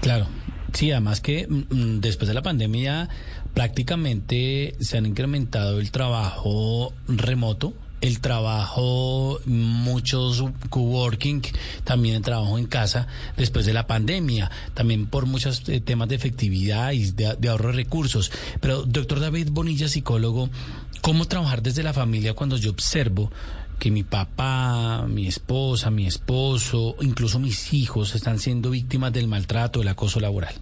Claro, 0.00 0.26
Sí, 0.74 0.90
además 0.90 1.20
que 1.20 1.46
mm, 1.48 1.54
mm, 1.70 2.00
después 2.00 2.26
de 2.28 2.34
la 2.34 2.42
pandemia 2.42 3.08
prácticamente 3.54 4.74
se 4.80 4.98
han 4.98 5.06
incrementado 5.06 5.78
el 5.78 5.92
trabajo 5.92 6.92
remoto 7.06 7.74
el 8.00 8.20
trabajo, 8.20 9.38
muchos 9.46 10.44
coworking, 10.68 11.42
también 11.84 12.16
el 12.16 12.22
trabajo 12.22 12.58
en 12.58 12.66
casa 12.66 13.06
después 13.36 13.64
de 13.66 13.72
la 13.72 13.86
pandemia, 13.86 14.50
también 14.74 15.06
por 15.06 15.26
muchos 15.26 15.68
eh, 15.68 15.80
temas 15.80 16.08
de 16.08 16.16
efectividad 16.16 16.92
y 16.92 17.12
de, 17.12 17.48
ahorro 17.48 17.70
de 17.70 17.76
recursos. 17.76 18.30
Pero, 18.60 18.82
doctor 18.82 19.20
David 19.20 19.48
Bonilla, 19.50 19.88
psicólogo, 19.88 20.50
¿cómo 21.00 21.24
trabajar 21.24 21.62
desde 21.62 21.82
la 21.82 21.92
familia 21.92 22.34
cuando 22.34 22.56
yo 22.56 22.70
observo 22.70 23.30
que 23.78 23.90
mi 23.90 24.02
papá, 24.02 25.06
mi 25.08 25.26
esposa, 25.26 25.90
mi 25.90 26.06
esposo, 26.06 26.96
incluso 27.00 27.38
mis 27.38 27.72
hijos 27.72 28.14
están 28.14 28.38
siendo 28.38 28.70
víctimas 28.70 29.12
del 29.12 29.28
maltrato, 29.28 29.80
del 29.80 29.88
acoso 29.88 30.20
laboral? 30.20 30.54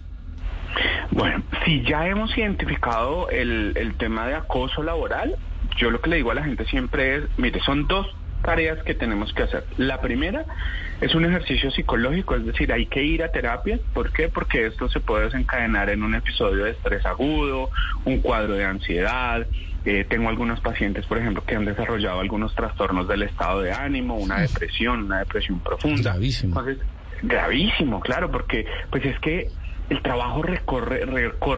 Bueno, 1.11 1.43
si 1.63 1.83
ya 1.83 2.07
hemos 2.07 2.35
identificado 2.37 3.29
el, 3.29 3.73
el 3.75 3.95
tema 3.95 4.27
de 4.27 4.35
acoso 4.35 4.81
laboral, 4.81 5.37
yo 5.77 5.91
lo 5.91 6.01
que 6.01 6.09
le 6.09 6.17
digo 6.17 6.31
a 6.31 6.35
la 6.35 6.43
gente 6.43 6.65
siempre 6.65 7.15
es, 7.15 7.23
mire, 7.37 7.59
son 7.61 7.87
dos 7.87 8.07
tareas 8.43 8.83
que 8.83 8.93
tenemos 8.93 9.33
que 9.33 9.43
hacer. 9.43 9.65
La 9.77 10.01
primera 10.01 10.45
es 11.01 11.15
un 11.15 11.25
ejercicio 11.25 11.71
psicológico, 11.71 12.35
es 12.35 12.45
decir, 12.45 12.71
hay 12.71 12.85
que 12.85 13.03
ir 13.03 13.23
a 13.23 13.31
terapia. 13.31 13.79
¿Por 13.93 14.11
qué? 14.11 14.29
Porque 14.29 14.67
esto 14.67 14.89
se 14.89 14.99
puede 14.99 15.25
desencadenar 15.25 15.89
en 15.89 16.03
un 16.03 16.13
episodio 16.13 16.65
de 16.65 16.71
estrés 16.71 17.05
agudo, 17.05 17.71
un 18.05 18.19
cuadro 18.19 18.53
de 18.53 18.65
ansiedad. 18.65 19.47
Eh, 19.85 20.05
tengo 20.07 20.29
algunos 20.29 20.59
pacientes, 20.61 21.05
por 21.05 21.17
ejemplo, 21.17 21.43
que 21.45 21.55
han 21.55 21.65
desarrollado 21.65 22.19
algunos 22.19 22.53
trastornos 22.55 23.07
del 23.07 23.23
estado 23.23 23.61
de 23.61 23.73
ánimo, 23.73 24.15
una 24.15 24.39
depresión, 24.39 25.03
una 25.03 25.19
depresión 25.19 25.59
profunda. 25.59 26.11
Gravísimo. 26.11 26.59
Entonces, 26.59 26.85
gravísimo, 27.21 27.99
claro, 27.99 28.31
porque 28.31 28.65
pues 28.89 29.03
es 29.05 29.19
que 29.19 29.49
el 29.89 30.01
trabajo 30.01 30.41
recorre, 30.41 31.05
recorre. 31.05 31.57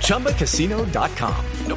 ChumbaCasino.com. 0.11 1.35
No 1.69 1.75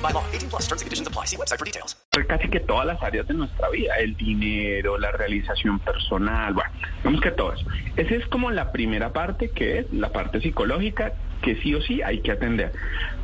by 0.00 0.12
law. 0.12 0.24
18 0.32 0.48
plus 0.48 0.62
terms 0.62 0.82
and 0.82 0.86
conditions 0.86 1.08
apply. 1.08 1.24
See 1.26 1.36
website 1.36 1.58
for 1.58 1.64
details. 1.64 1.96
casi 2.28 2.48
que 2.48 2.60
todas 2.60 2.86
las 2.86 3.02
áreas 3.02 3.26
de 3.26 3.34
nuestra 3.34 3.68
vida, 3.70 3.94
el 3.98 4.16
dinero, 4.16 4.96
la 4.96 5.10
realización 5.10 5.80
personal, 5.80 6.54
bueno, 6.54 6.70
vemos 7.02 7.20
que 7.20 7.32
todo 7.32 7.52
eso. 7.54 7.66
Esa 7.96 8.14
es 8.14 8.26
como 8.26 8.52
la 8.52 8.70
primera 8.70 9.12
parte, 9.12 9.50
que 9.50 9.80
es 9.80 9.92
la 9.92 10.10
parte 10.10 10.40
psicológica, 10.40 11.14
que 11.42 11.56
sí 11.62 11.74
o 11.74 11.82
sí 11.82 12.00
hay 12.00 12.20
que 12.20 12.30
atender. 12.30 12.72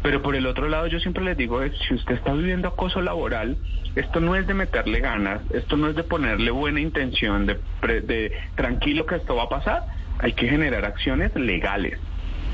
Pero 0.02 0.20
por 0.20 0.34
el 0.34 0.46
otro 0.46 0.68
lado, 0.68 0.88
yo 0.88 0.98
siempre 0.98 1.22
les 1.22 1.36
digo, 1.36 1.62
es, 1.62 1.72
si 1.86 1.94
usted 1.94 2.16
está 2.16 2.32
viviendo 2.32 2.66
acoso 2.66 3.00
laboral, 3.00 3.56
esto 3.94 4.20
no 4.20 4.34
es 4.34 4.48
de 4.48 4.54
meterle 4.54 4.98
ganas, 4.98 5.42
esto 5.52 5.76
no 5.76 5.90
es 5.90 5.94
de 5.94 6.02
ponerle 6.02 6.50
buena 6.50 6.80
intención, 6.80 7.46
de, 7.46 7.60
de 7.82 8.32
tranquilo 8.56 9.06
que 9.06 9.14
esto 9.16 9.36
va 9.36 9.44
a 9.44 9.48
pasar, 9.48 9.86
hay 10.18 10.32
que 10.32 10.48
generar 10.48 10.84
acciones 10.84 11.32
legales, 11.36 12.00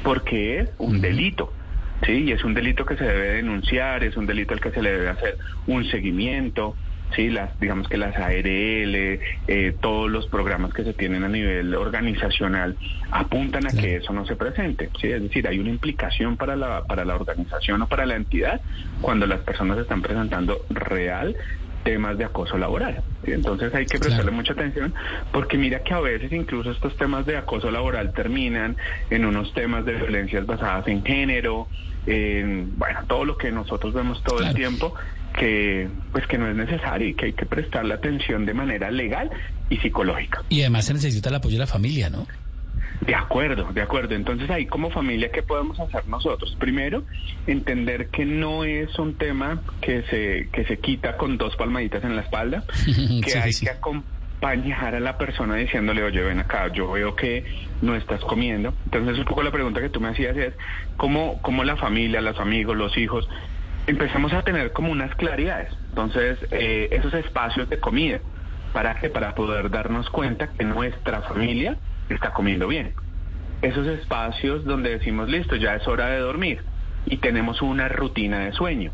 porque 0.04 0.61
es 0.61 0.70
un 0.78 1.00
delito. 1.00 1.52
Sí, 2.06 2.25
y 2.25 2.32
es 2.32 2.44
un 2.44 2.54
delito 2.54 2.84
que 2.84 2.96
se 2.96 3.04
debe 3.04 3.37
denunciar, 3.37 4.04
es 4.04 4.16
un 4.16 4.26
delito 4.26 4.52
al 4.52 4.61
que 4.61 4.70
se 4.70 4.82
le 4.82 4.92
debe 4.92 5.08
hacer 5.08 5.38
un 5.66 5.84
seguimiento, 5.87 6.76
sí, 7.14 7.30
las, 7.30 7.58
digamos 7.61 7.88
que 7.88 7.96
las 7.96 8.14
ARL, 8.16 8.40
eh, 8.44 9.76
todos 9.80 10.11
los 10.11 10.26
programas 10.26 10.75
que 10.75 10.84
se 10.84 10.92
tienen 10.92 11.25
a 11.25 11.28
nivel 11.28 11.75
organizacional 11.75 12.76
apuntan 13.11 13.66
a 13.66 13.70
que 13.70 13.96
eso 13.96 14.12
no 14.12 14.26
se 14.26 14.37
presente, 14.37 14.90
sí, 15.00 15.08
es 15.08 15.23
decir, 15.23 15.49
hay 15.49 15.58
una 15.58 15.70
implicación 15.70 16.37
para 16.37 16.56
la, 16.56 16.84
para 16.84 17.04
la 17.04 17.14
organización 17.14 17.80
o 17.82 17.88
para 17.88 18.04
la 18.04 18.16
entidad 18.16 18.61
cuando 19.00 19.26
las 19.26 19.40
personas 19.40 19.78
están 19.78 20.02
presentando 20.02 20.58
real 20.68 21.37
temas 21.85 22.19
de 22.19 22.25
acoso 22.25 22.59
laboral. 22.59 23.03
Entonces 23.25 23.73
hay 23.75 23.85
que 23.87 23.99
prestarle 23.99 24.23
Claro. 24.25 24.37
mucha 24.37 24.53
atención 24.55 24.93
porque 25.33 25.57
mira 25.59 25.81
que 25.85 25.95
a 25.95 26.00
veces 26.00 26.33
incluso 26.33 26.71
estos 26.73 26.97
temas 26.97 27.25
de 27.26 27.37
acoso 27.37 27.71
laboral 27.71 28.12
terminan 28.12 28.76
en 29.11 29.25
unos 29.25 29.53
temas 29.55 29.85
de 29.85 29.93
violencias 29.95 30.45
basadas 30.47 30.88
en 30.88 31.05
género, 31.05 31.69
en, 32.07 32.76
bueno, 32.79 33.00
todo 33.07 33.25
lo 33.25 33.37
que 33.38 33.50
nosotros 33.53 33.95
vemos 33.95 34.23
todo 34.25 34.37
Claro. 34.38 34.50
el 34.50 34.57
tiempo 34.57 34.95
que 35.38 35.88
pues 36.12 36.26
que 36.26 36.38
no 36.38 36.49
es 36.49 36.55
necesario 36.57 37.09
y 37.09 37.14
que 37.14 37.26
hay 37.26 37.33
que 37.33 37.45
prestarle 37.47 37.95
atención 37.95 38.47
de 38.47 38.55
manera 38.55 38.91
legal 38.91 39.31
y 39.69 39.76
psicológica. 39.79 40.43
Y 40.49 40.61
además 40.61 40.85
se 40.87 40.95
necesita 40.95 41.29
el 41.29 41.35
apoyo 41.37 41.55
de 41.57 41.61
la 41.61 41.67
familia, 41.67 42.09
¿no? 42.11 42.26
De 43.00 43.14
acuerdo, 43.14 43.73
de 43.73 43.83
acuerdo. 43.83 44.14
Entonces 44.14 44.49
ahí 44.50 44.67
como 44.67 44.91
familia, 44.91 45.31
¿qué 45.31 45.43
podemos 45.43 45.79
hacer 45.79 46.07
nosotros? 46.09 46.57
Primero, 46.59 47.05
entender 47.47 48.09
que 48.09 48.25
no 48.25 48.64
es 48.64 48.99
un 48.99 49.14
tema 49.19 49.61
que 49.81 50.03
se, 50.05 50.49
que 50.53 50.64
se 50.64 50.79
quita 50.79 51.17
con 51.17 51.37
dos 51.37 51.55
palmaditas 51.57 52.03
en 52.05 52.17
la 52.17 52.23
espalda, 52.23 52.64
que 52.85 53.31
Sí, 53.31 53.38
hay 53.38 53.53
sí. 53.53 53.67
que 53.67 53.73
acompañar 53.73 54.95
a 54.95 55.00
la 55.00 55.19
persona 55.19 55.57
diciéndole, 55.57 56.03
oye, 56.03 56.23
ven 56.23 56.38
acá, 56.38 56.69
yo 56.73 56.93
veo 56.93 57.14
que 57.14 57.45
no 57.83 57.95
estás 57.95 58.21
comiendo. 58.23 58.75
Entonces 58.87 59.19
un 59.19 59.25
poco 59.25 59.43
la 59.43 59.50
pregunta 59.50 59.81
que 59.81 59.91
tú 59.91 60.00
me 60.00 60.09
hacías 60.09 60.37
es, 60.37 60.55
¿cómo, 60.97 61.41
cómo 61.43 61.64
la 61.64 61.76
familia, 61.76 62.21
los 62.23 62.38
amigos, 62.41 62.76
los 62.76 62.97
hijos, 62.97 63.29
empezamos 63.87 64.33
a 64.33 64.43
tener 64.43 64.73
como 64.73 64.91
unas 64.91 65.14
claridades? 65.17 65.69
Entonces, 65.91 66.38
eh, 66.50 66.88
esos 66.93 67.12
espacios 67.14 67.69
de 67.69 67.79
comida, 67.79 68.21
¿para 68.73 68.95
qué? 68.99 69.11
Para 69.11 69.35
poder 69.35 69.71
darnos 69.71 70.09
cuenta 70.11 70.49
que 70.49 70.64
nuestra 70.64 71.21
familia 71.23 71.76
está 72.08 72.32
comiendo 72.32 72.68
bien. 72.68 72.92
Esos 73.62 73.87
espacios 73.87 74.64
donde 74.64 74.90
decimos, 74.90 75.28
listo, 75.28 75.56
ya 75.56 75.75
es 75.75 75.87
hora 75.88 76.08
de 76.08 76.18
dormir 76.18 76.62
y 77.06 77.18
tenemos 77.18 77.62
una 77.62 77.88
rutina 77.88 78.40
de 78.40 78.52
sueño. 78.52 78.92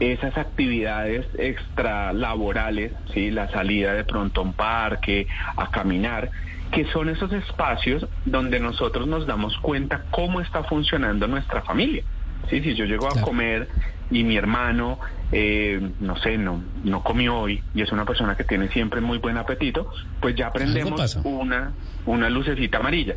Esas 0.00 0.36
actividades 0.36 1.26
extralaborales, 1.38 2.92
¿sí? 3.14 3.30
la 3.30 3.48
salida 3.50 3.94
de 3.94 4.04
pronto 4.04 4.40
a 4.40 4.44
un 4.44 4.52
parque, 4.52 5.26
a 5.56 5.70
caminar, 5.70 6.30
que 6.70 6.84
son 6.86 7.08
esos 7.08 7.32
espacios 7.32 8.06
donde 8.24 8.60
nosotros 8.60 9.06
nos 9.06 9.26
damos 9.26 9.56
cuenta 9.58 10.04
cómo 10.10 10.40
está 10.40 10.64
funcionando 10.64 11.26
nuestra 11.26 11.62
familia. 11.62 12.02
¿sí? 12.50 12.60
Si 12.60 12.74
yo 12.74 12.84
llego 12.84 13.08
a 13.08 13.20
comer 13.20 13.68
y 14.10 14.24
mi 14.24 14.36
hermano, 14.36 14.98
eh, 15.32 15.80
no 16.00 16.16
sé, 16.16 16.38
no, 16.38 16.62
no 16.84 17.02
comió 17.02 17.36
hoy 17.36 17.62
y 17.74 17.82
es 17.82 17.90
una 17.92 18.04
persona 18.04 18.36
que 18.36 18.44
tiene 18.44 18.68
siempre 18.68 19.00
muy 19.00 19.18
buen 19.18 19.36
apetito, 19.36 19.90
pues 20.20 20.36
ya 20.36 20.50
prendemos 20.50 21.18
una, 21.24 21.72
una 22.04 22.30
lucecita 22.30 22.78
amarilla. 22.78 23.16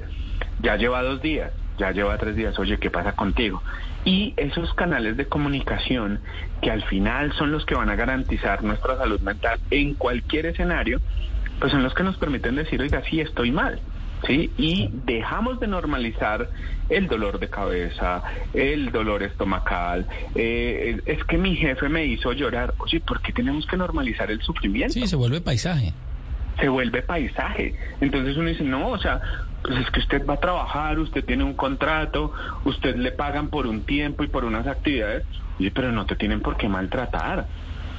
Ya 0.62 0.76
lleva 0.76 1.04
dos 1.04 1.22
días, 1.22 1.52
ya 1.78 1.92
lleva 1.92 2.18
tres 2.18 2.36
días, 2.36 2.58
oye, 2.60 2.78
¿qué 2.80 2.90
pasa 2.90 3.14
contigo? 3.14 3.62
Y 4.06 4.34
esos 4.38 4.74
canales 4.74 5.18
de 5.18 5.28
comunicación 5.28 6.20
que 6.62 6.72
al 6.72 6.84
final 6.84 7.34
son 7.34 7.52
los 7.52 7.66
que 7.66 7.76
van 7.76 7.90
a 7.90 7.96
garantizar 7.96 8.64
nuestra 8.64 8.98
salud 8.98 9.20
mental 9.22 9.60
en 9.72 9.94
cualquier 9.94 10.48
escenario, 10.48 11.00
pues 11.60 11.72
son 11.72 11.84
los 11.84 11.94
que 11.94 12.04
nos 12.04 12.18
permiten 12.18 12.56
decir, 12.56 12.82
oiga, 12.82 13.04
sí, 13.10 13.20
estoy 13.20 13.52
mal. 13.52 13.80
¿Sí? 14.28 14.52
Y 14.58 14.90
dejamos 15.06 15.60
de 15.60 15.68
normalizar 15.68 16.50
el 16.90 17.08
dolor 17.08 17.40
de 17.40 17.50
cabeza, 17.50 18.22
el 18.54 18.92
dolor 18.92 19.24
estomacal. 19.24 20.08
eh, 20.36 21.00
es 21.06 21.24
que 21.24 21.38
mi 21.38 21.56
jefe 21.56 21.88
me 21.88 22.06
hizo 22.06 22.34
llorar. 22.34 22.74
Oye, 22.80 23.00
¿por 23.00 23.22
qué 23.22 23.32
tenemos 23.32 23.66
que 23.66 23.78
normalizar 23.78 24.30
el 24.30 24.42
sufrimiento? 24.42 24.94
Sí, 24.94 25.08
se 25.08 25.16
vuelve 25.16 25.40
paisaje. 25.42 25.94
se 26.60 26.68
vuelve 26.68 27.02
paisaje. 27.02 27.74
Entonces 28.02 28.36
uno 28.36 28.50
dice, 28.50 28.66
no, 28.66 28.90
o 28.90 28.98
sea, 29.00 29.22
pues 29.62 29.78
es 29.80 29.90
que 29.92 30.02
usted 30.02 30.26
va 30.26 30.34
a 30.34 30.40
trabajar, 30.42 31.00
usted 31.00 31.24
tiene 31.24 31.46
un 31.46 31.54
contrato, 31.54 32.34
usted 32.66 32.98
le 32.98 33.12
pagan 33.14 33.48
por 33.48 33.66
un 33.68 33.84
tiempo 33.84 34.26
y 34.26 34.28
por 34.28 34.44
unas 34.44 34.68
actividades, 34.68 35.24
oye, 35.58 35.72
pero 35.72 35.94
no 35.94 36.06
te 36.06 36.18
tienen 36.18 36.42
por 36.42 36.58
qué 36.58 36.68
maltratar, 36.68 37.46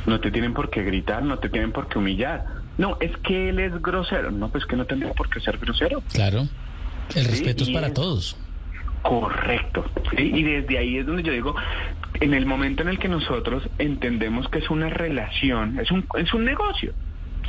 no 0.04 0.20
te 0.20 0.30
tienen 0.30 0.52
por 0.52 0.68
qué 0.68 0.82
gritar, 0.82 1.22
no 1.22 1.38
te 1.38 1.48
tienen 1.48 1.72
por 1.72 1.88
qué 1.88 1.98
humillar. 1.98 2.44
No, 2.80 2.96
es 3.00 3.14
que 3.18 3.50
él 3.50 3.58
es 3.60 3.80
grosero. 3.82 4.30
No, 4.30 4.48
pues 4.48 4.64
que 4.64 4.74
no 4.74 4.86
tendría 4.86 5.12
por 5.12 5.28
qué 5.28 5.38
ser 5.40 5.58
grosero. 5.58 6.02
Claro. 6.12 6.48
El 7.14 7.24
respeto 7.26 7.64
es 7.64 7.70
para 7.70 7.88
es- 7.88 7.94
todos. 7.94 8.36
Correcto. 9.02 9.84
¿sí? 10.16 10.30
Y 10.34 10.42
desde 10.42 10.78
ahí 10.78 10.96
es 10.98 11.06
donde 11.06 11.22
yo 11.22 11.32
digo, 11.32 11.54
en 12.20 12.34
el 12.34 12.46
momento 12.46 12.82
en 12.82 12.88
el 12.88 12.98
que 12.98 13.08
nosotros 13.08 13.62
entendemos 13.78 14.48
que 14.48 14.58
es 14.60 14.70
una 14.70 14.88
relación, 14.88 15.78
es 15.78 15.90
un, 15.90 16.06
es 16.18 16.32
un 16.34 16.44
negocio. 16.44 16.92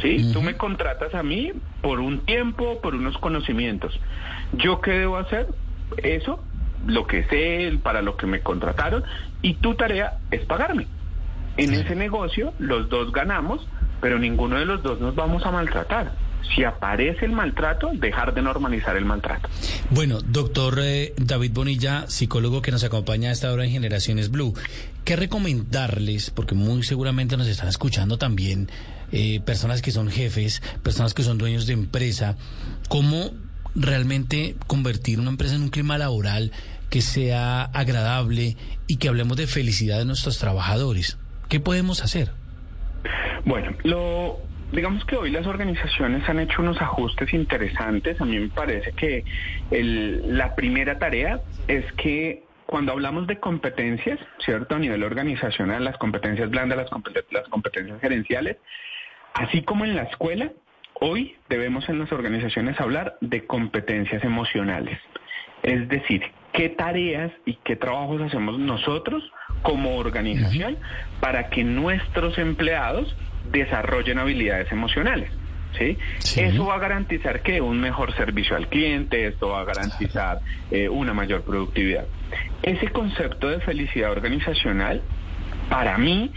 ¿sí? 0.01 0.31
Tú 0.33 0.41
me 0.41 0.55
contratas 0.57 1.13
a 1.15 1.23
mí 1.23 1.51
por 1.81 1.99
un 1.99 2.19
tiempo, 2.25 2.79
por 2.81 2.95
unos 2.95 3.17
conocimientos. 3.17 3.97
¿Yo 4.53 4.81
qué 4.81 4.91
debo 4.91 5.17
hacer? 5.17 5.47
Eso, 6.03 6.43
lo 6.87 7.05
que 7.07 7.23
sé, 7.25 7.77
para 7.83 8.01
lo 8.01 8.17
que 8.17 8.27
me 8.27 8.41
contrataron, 8.41 9.03
y 9.41 9.53
tu 9.55 9.75
tarea 9.75 10.19
es 10.31 10.41
pagarme. 10.45 10.87
En 11.57 11.73
ese 11.73 11.95
negocio 11.95 12.53
los 12.59 12.89
dos 12.89 13.11
ganamos, 13.11 13.67
pero 14.01 14.19
ninguno 14.19 14.57
de 14.57 14.65
los 14.65 14.83
dos 14.83 14.99
nos 14.99 15.15
vamos 15.15 15.45
a 15.45 15.51
maltratar. 15.51 16.11
Si 16.53 16.63
aparece 16.65 17.23
el 17.25 17.31
maltrato, 17.31 17.91
dejar 17.93 18.33
de 18.33 18.41
normalizar 18.41 18.97
el 18.97 19.05
maltrato. 19.05 19.47
Bueno, 19.91 20.19
doctor 20.21 20.79
eh, 20.81 21.13
David 21.15 21.51
Bonilla, 21.53 22.05
psicólogo 22.07 22.61
que 22.61 22.71
nos 22.71 22.83
acompaña 22.83 23.29
a 23.29 23.31
esta 23.31 23.51
hora 23.53 23.63
en 23.63 23.71
Generaciones 23.71 24.31
Blue, 24.31 24.53
¿qué 25.05 25.15
recomendarles? 25.15 26.31
Porque 26.31 26.55
muy 26.55 26.83
seguramente 26.83 27.37
nos 27.37 27.47
están 27.47 27.69
escuchando 27.69 28.17
también 28.17 28.69
eh, 29.13 29.39
personas 29.45 29.81
que 29.81 29.91
son 29.91 30.09
jefes, 30.09 30.61
personas 30.83 31.13
que 31.13 31.23
son 31.23 31.37
dueños 31.37 31.67
de 31.67 31.73
empresa, 31.73 32.35
¿cómo 32.89 33.31
realmente 33.75 34.55
convertir 34.67 35.19
una 35.19 35.29
empresa 35.29 35.55
en 35.55 35.61
un 35.61 35.69
clima 35.69 35.97
laboral 35.97 36.51
que 36.89 37.01
sea 37.01 37.63
agradable 37.63 38.57
y 38.87 38.97
que 38.97 39.07
hablemos 39.07 39.37
de 39.37 39.47
felicidad 39.47 39.99
de 39.99 40.05
nuestros 40.05 40.37
trabajadores? 40.37 41.17
¿Qué 41.47 41.59
podemos 41.59 42.01
hacer? 42.01 42.31
Bueno, 43.45 43.75
lo 43.83 44.39
digamos 44.71 45.03
que 45.05 45.17
hoy 45.17 45.31
las 45.31 45.47
organizaciones 45.47 46.27
han 46.29 46.39
hecho 46.39 46.61
unos 46.61 46.81
ajustes 46.81 47.33
interesantes. 47.33 48.19
A 48.21 48.25
mí 48.25 48.39
me 48.39 48.47
parece 48.49 48.93
que 48.93 49.25
el- 49.69 50.37
la 50.37 50.55
primera 50.55 50.97
tarea 50.97 51.41
es 51.67 51.85
que 51.93 52.43
cuando 52.65 52.93
hablamos 52.93 53.27
de 53.27 53.37
competencias, 53.37 54.17
¿cierto? 54.45 54.75
A 54.75 54.79
nivel 54.79 55.03
organizacional, 55.03 55.83
las 55.83 55.97
competencias 55.97 56.49
blandas, 56.49 56.77
las, 56.77 56.89
las 57.31 57.47
competencias 57.49 57.99
gerenciales, 57.99 58.57
así 59.33 59.61
como 59.63 59.83
en 59.83 59.95
la 59.97 60.03
escuela, 60.03 60.51
hoy 61.01 61.35
debemos 61.49 61.89
en 61.89 61.99
las 61.99 62.11
organizaciones 62.13 62.79
hablar 62.79 63.17
de 63.19 63.45
competencias 63.45 64.23
emocionales. 64.23 64.97
Es 65.63 65.89
decir, 65.89 66.23
qué 66.53 66.69
tareas 66.69 67.31
y 67.45 67.55
qué 67.63 67.75
trabajos 67.75 68.21
hacemos 68.21 68.59
nosotros 68.59 69.23
como 69.61 69.97
organización 69.97 70.77
para 71.19 71.49
que 71.49 71.63
nuestros 71.63 72.37
empleados 72.37 73.15
desarrollen 73.51 74.19
habilidades 74.19 74.71
emocionales. 74.71 75.31
¿sí? 75.77 75.97
Sí. 76.19 76.41
Eso 76.41 76.65
va 76.65 76.75
a 76.75 76.79
garantizar 76.79 77.41
que 77.41 77.61
un 77.61 77.79
mejor 77.79 78.13
servicio 78.15 78.55
al 78.57 78.67
cliente, 78.67 79.27
esto 79.27 79.49
va 79.49 79.61
a 79.61 79.65
garantizar 79.65 80.39
eh, 80.69 80.89
una 80.89 81.13
mayor 81.13 81.43
productividad. 81.43 82.05
Ese 82.63 82.89
concepto 82.89 83.49
de 83.49 83.59
felicidad 83.61 84.11
organizacional, 84.11 85.01
para 85.69 85.97
mí, 85.97 86.31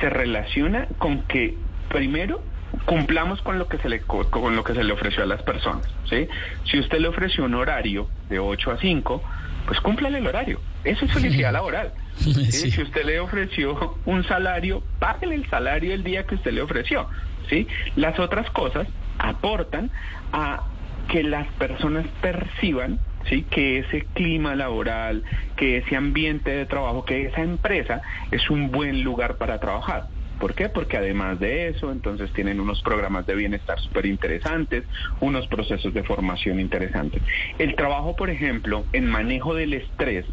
se 0.00 0.10
relaciona 0.10 0.88
con 0.98 1.22
que, 1.22 1.54
primero, 1.88 2.42
cumplamos 2.86 3.40
con 3.42 3.58
lo 3.58 3.68
que 3.68 3.78
se 3.78 3.88
le 3.88 4.00
co- 4.00 4.28
con 4.30 4.56
lo 4.56 4.64
que 4.64 4.74
se 4.74 4.82
le 4.84 4.92
ofreció 4.92 5.22
a 5.22 5.26
las 5.26 5.42
personas, 5.42 5.84
¿sí? 6.08 6.28
Si 6.64 6.78
usted 6.78 6.98
le 6.98 7.08
ofreció 7.08 7.44
un 7.44 7.54
horario 7.54 8.08
de 8.28 8.38
8 8.38 8.70
a 8.72 8.78
5, 8.78 9.22
pues 9.70 9.80
cúmplale 9.82 10.18
el 10.18 10.26
horario. 10.26 10.60
Eso 10.82 11.04
es 11.04 11.12
felicidad 11.12 11.52
laboral. 11.52 11.92
¿sí? 12.16 12.50
Sí. 12.50 12.70
Si 12.72 12.82
usted 12.82 13.04
le 13.04 13.20
ofreció 13.20 13.94
un 14.04 14.24
salario, 14.24 14.82
páguele 14.98 15.36
el 15.36 15.48
salario 15.48 15.94
el 15.94 16.02
día 16.02 16.26
que 16.26 16.34
usted 16.34 16.50
le 16.50 16.60
ofreció, 16.60 17.06
¿sí? 17.48 17.68
Las 17.94 18.18
otras 18.18 18.50
cosas 18.50 18.88
aportan 19.18 19.92
a 20.32 20.64
que 21.06 21.22
las 21.22 21.46
personas 21.52 22.04
perciban 22.20 22.98
sí 23.28 23.44
que 23.48 23.78
ese 23.78 24.06
clima 24.12 24.56
laboral, 24.56 25.22
que 25.54 25.76
ese 25.76 25.94
ambiente 25.94 26.50
de 26.50 26.66
trabajo, 26.66 27.04
que 27.04 27.26
esa 27.26 27.42
empresa 27.42 28.02
es 28.32 28.50
un 28.50 28.72
buen 28.72 29.04
lugar 29.04 29.36
para 29.36 29.60
trabajar. 29.60 30.08
¿Por 30.40 30.54
qué? 30.54 30.70
Porque 30.70 30.96
además 30.96 31.38
de 31.38 31.68
eso, 31.68 31.92
entonces 31.92 32.32
tienen 32.32 32.60
unos 32.60 32.80
programas 32.82 33.26
de 33.26 33.34
bienestar 33.34 33.78
súper 33.78 34.06
interesantes, 34.06 34.84
unos 35.20 35.46
procesos 35.48 35.92
de 35.92 36.02
formación 36.02 36.58
interesantes. 36.58 37.22
El 37.58 37.76
trabajo, 37.76 38.16
por 38.16 38.30
ejemplo, 38.30 38.86
en 38.94 39.04
manejo 39.06 39.54
del 39.54 39.74
estrés, 39.74 40.24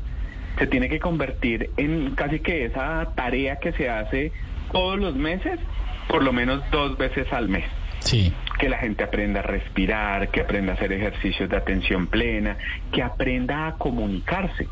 se 0.57 0.65
tiene 0.65 0.87
que 0.87 0.99
convertir 0.99 1.71
en 1.75 2.15
casi 2.15 2.39
que 2.39 2.63
esa 2.65 3.11
tarea 3.15 3.57
que 3.57 3.73
se 3.73 3.89
hace 3.89 4.31
todos 4.71 4.97
los 4.97 5.13
meses, 5.15 5.59
por 6.07 6.23
lo 6.23 6.31
menos 6.31 6.63
dos 6.71 6.97
veces 6.97 7.31
al 7.33 7.49
mes 7.49 7.65
Sí. 7.99 8.31
que 8.59 8.69
la 8.69 8.77
gente 8.77 9.03
aprenda 9.03 9.41
a 9.41 9.43
respirar, 9.43 10.29
que 10.29 10.39
aprenda 10.39 10.71
a 10.71 10.75
hacer 10.75 10.93
ejercicios 10.93 11.49
de 11.49 11.57
atención 11.57 12.07
plena, 12.07 12.57
que 12.93 13.03
aprenda 13.03 13.67
a 13.67 13.73
comunicarse. 13.73 14.67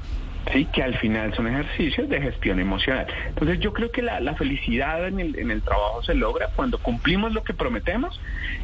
Sí, 0.53 0.65
que 0.65 0.83
al 0.83 0.97
final 0.99 1.33
son 1.35 1.47
ejercicios 1.47 2.07
de 2.07 2.21
gestión 2.21 2.59
emocional. 2.59 3.07
Entonces 3.29 3.59
yo 3.59 3.73
creo 3.73 3.91
que 3.91 4.01
la, 4.01 4.19
la 4.19 4.35
felicidad 4.35 5.07
en 5.07 5.19
el, 5.19 5.37
en 5.39 5.51
el 5.51 5.61
trabajo 5.61 6.03
se 6.03 6.13
logra 6.13 6.49
cuando 6.55 6.77
cumplimos 6.77 7.33
lo 7.33 7.43
que 7.43 7.53
prometemos 7.53 8.19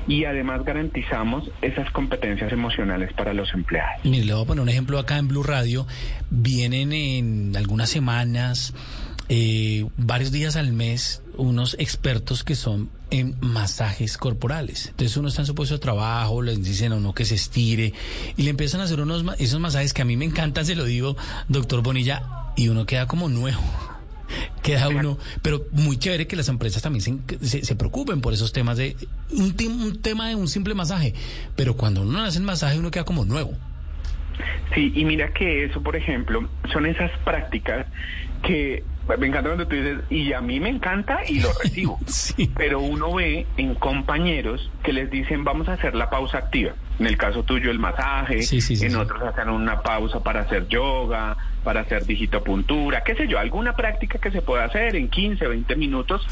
y 0.07 0.25
además 0.25 0.63
garantizamos 0.63 1.49
esas 1.61 1.89
competencias 1.91 2.51
emocionales 2.51 3.13
para 3.13 3.33
los 3.33 3.53
empleados. 3.53 4.03
Mire, 4.03 4.25
le 4.25 4.33
voy 4.33 4.43
a 4.43 4.45
poner 4.45 4.61
un 4.61 4.69
ejemplo 4.69 4.99
acá 4.99 5.17
en 5.17 5.27
Blue 5.27 5.43
Radio. 5.43 5.87
Vienen 6.29 6.93
en 6.93 7.55
algunas 7.55 7.89
semanas, 7.89 8.73
eh, 9.29 9.85
varios 9.97 10.31
días 10.31 10.55
al 10.55 10.73
mes, 10.73 11.23
unos 11.37 11.75
expertos 11.79 12.43
que 12.43 12.55
son 12.55 12.89
en 13.11 13.35
masajes 13.41 14.17
corporales. 14.17 14.87
Entonces 14.87 15.15
uno 15.17 15.27
está 15.27 15.41
en 15.41 15.45
su 15.45 15.53
puesto 15.55 15.75
de 15.75 15.79
trabajo, 15.79 16.41
les 16.41 16.63
dicen 16.63 16.91
a 16.93 16.95
uno 16.95 17.13
que 17.13 17.25
se 17.25 17.35
estire 17.35 17.93
y 18.37 18.43
le 18.43 18.49
empiezan 18.49 18.81
a 18.81 18.85
hacer 18.85 18.99
unos 19.01 19.23
esos 19.39 19.59
masajes 19.59 19.93
que 19.93 20.01
a 20.01 20.05
mí 20.05 20.17
me 20.17 20.25
encantan, 20.25 20.65
se 20.65 20.75
lo 20.75 20.85
digo, 20.85 21.15
doctor 21.49 21.83
Bonilla, 21.83 22.23
y 22.55 22.69
uno 22.69 22.85
queda 22.85 23.05
como 23.07 23.29
nuevo. 23.29 23.61
Queda 24.63 24.87
uno, 24.87 25.17
pero 25.41 25.65
muy 25.73 25.97
chévere 25.97 26.25
que 26.25 26.37
las 26.37 26.47
empresas 26.47 26.81
también 26.81 27.01
se, 27.01 27.45
se- 27.45 27.65
se 27.65 27.75
preocupen 27.75 28.21
por 28.21 28.31
esos 28.31 28.53
temas 28.53 28.77
de 28.77 28.95
un, 29.31 29.53
un 29.81 30.01
tema 30.01 30.29
de 30.29 30.35
un 30.35 30.47
simple 30.47 30.73
masaje, 30.73 31.13
pero 31.57 31.75
cuando 31.75 32.03
uno 32.03 32.21
hace 32.23 32.37
el 32.37 32.45
masaje 32.45 32.79
uno 32.79 32.91
queda 32.91 33.03
como 33.03 33.25
nuevo. 33.25 33.51
Sí, 34.73 34.93
y 34.95 35.03
mira 35.03 35.33
que 35.33 35.65
eso, 35.65 35.81
por 35.83 35.97
ejemplo, 35.97 36.47
son 36.71 36.85
esas 36.85 37.11
prácticas 37.25 37.87
que 38.43 38.83
me 39.17 39.27
encanta 39.27 39.49
cuando 39.49 39.67
tú 39.67 39.75
dices, 39.75 39.99
y 40.09 40.33
a 40.33 40.41
mí 40.41 40.59
me 40.59 40.69
encanta 40.69 41.19
y 41.27 41.39
lo 41.39 41.49
recibo. 41.63 41.99
Sí. 42.07 42.51
Pero 42.55 42.79
uno 42.79 43.13
ve 43.13 43.47
en 43.57 43.75
compañeros 43.75 44.69
que 44.83 44.93
les 44.93 45.09
dicen, 45.09 45.43
vamos 45.43 45.67
a 45.69 45.73
hacer 45.73 45.95
la 45.95 46.09
pausa 46.09 46.37
activa. 46.37 46.73
En 46.99 47.07
el 47.07 47.17
caso 47.17 47.43
tuyo, 47.43 47.71
el 47.71 47.79
masaje, 47.79 48.43
Sí, 48.43 48.61
sí, 48.61 48.75
sí, 48.75 48.85
en 48.85 48.95
otros 48.95 49.21
hacen 49.23 49.49
una 49.49 49.81
pausa 49.81 50.21
para 50.21 50.41
hacer 50.41 50.67
yoga, 50.67 51.35
para 51.63 51.81
hacer 51.81 52.05
digitopuntura, 52.05 53.03
qué 53.03 53.15
sé 53.15 53.27
yo, 53.27 53.39
alguna 53.39 53.75
práctica 53.75 54.19
que 54.19 54.29
se 54.29 54.41
pueda 54.41 54.65
hacer 54.65 54.95
en 54.95 55.09
15, 55.09 55.47
20 55.47 55.75
minutos 55.75 56.25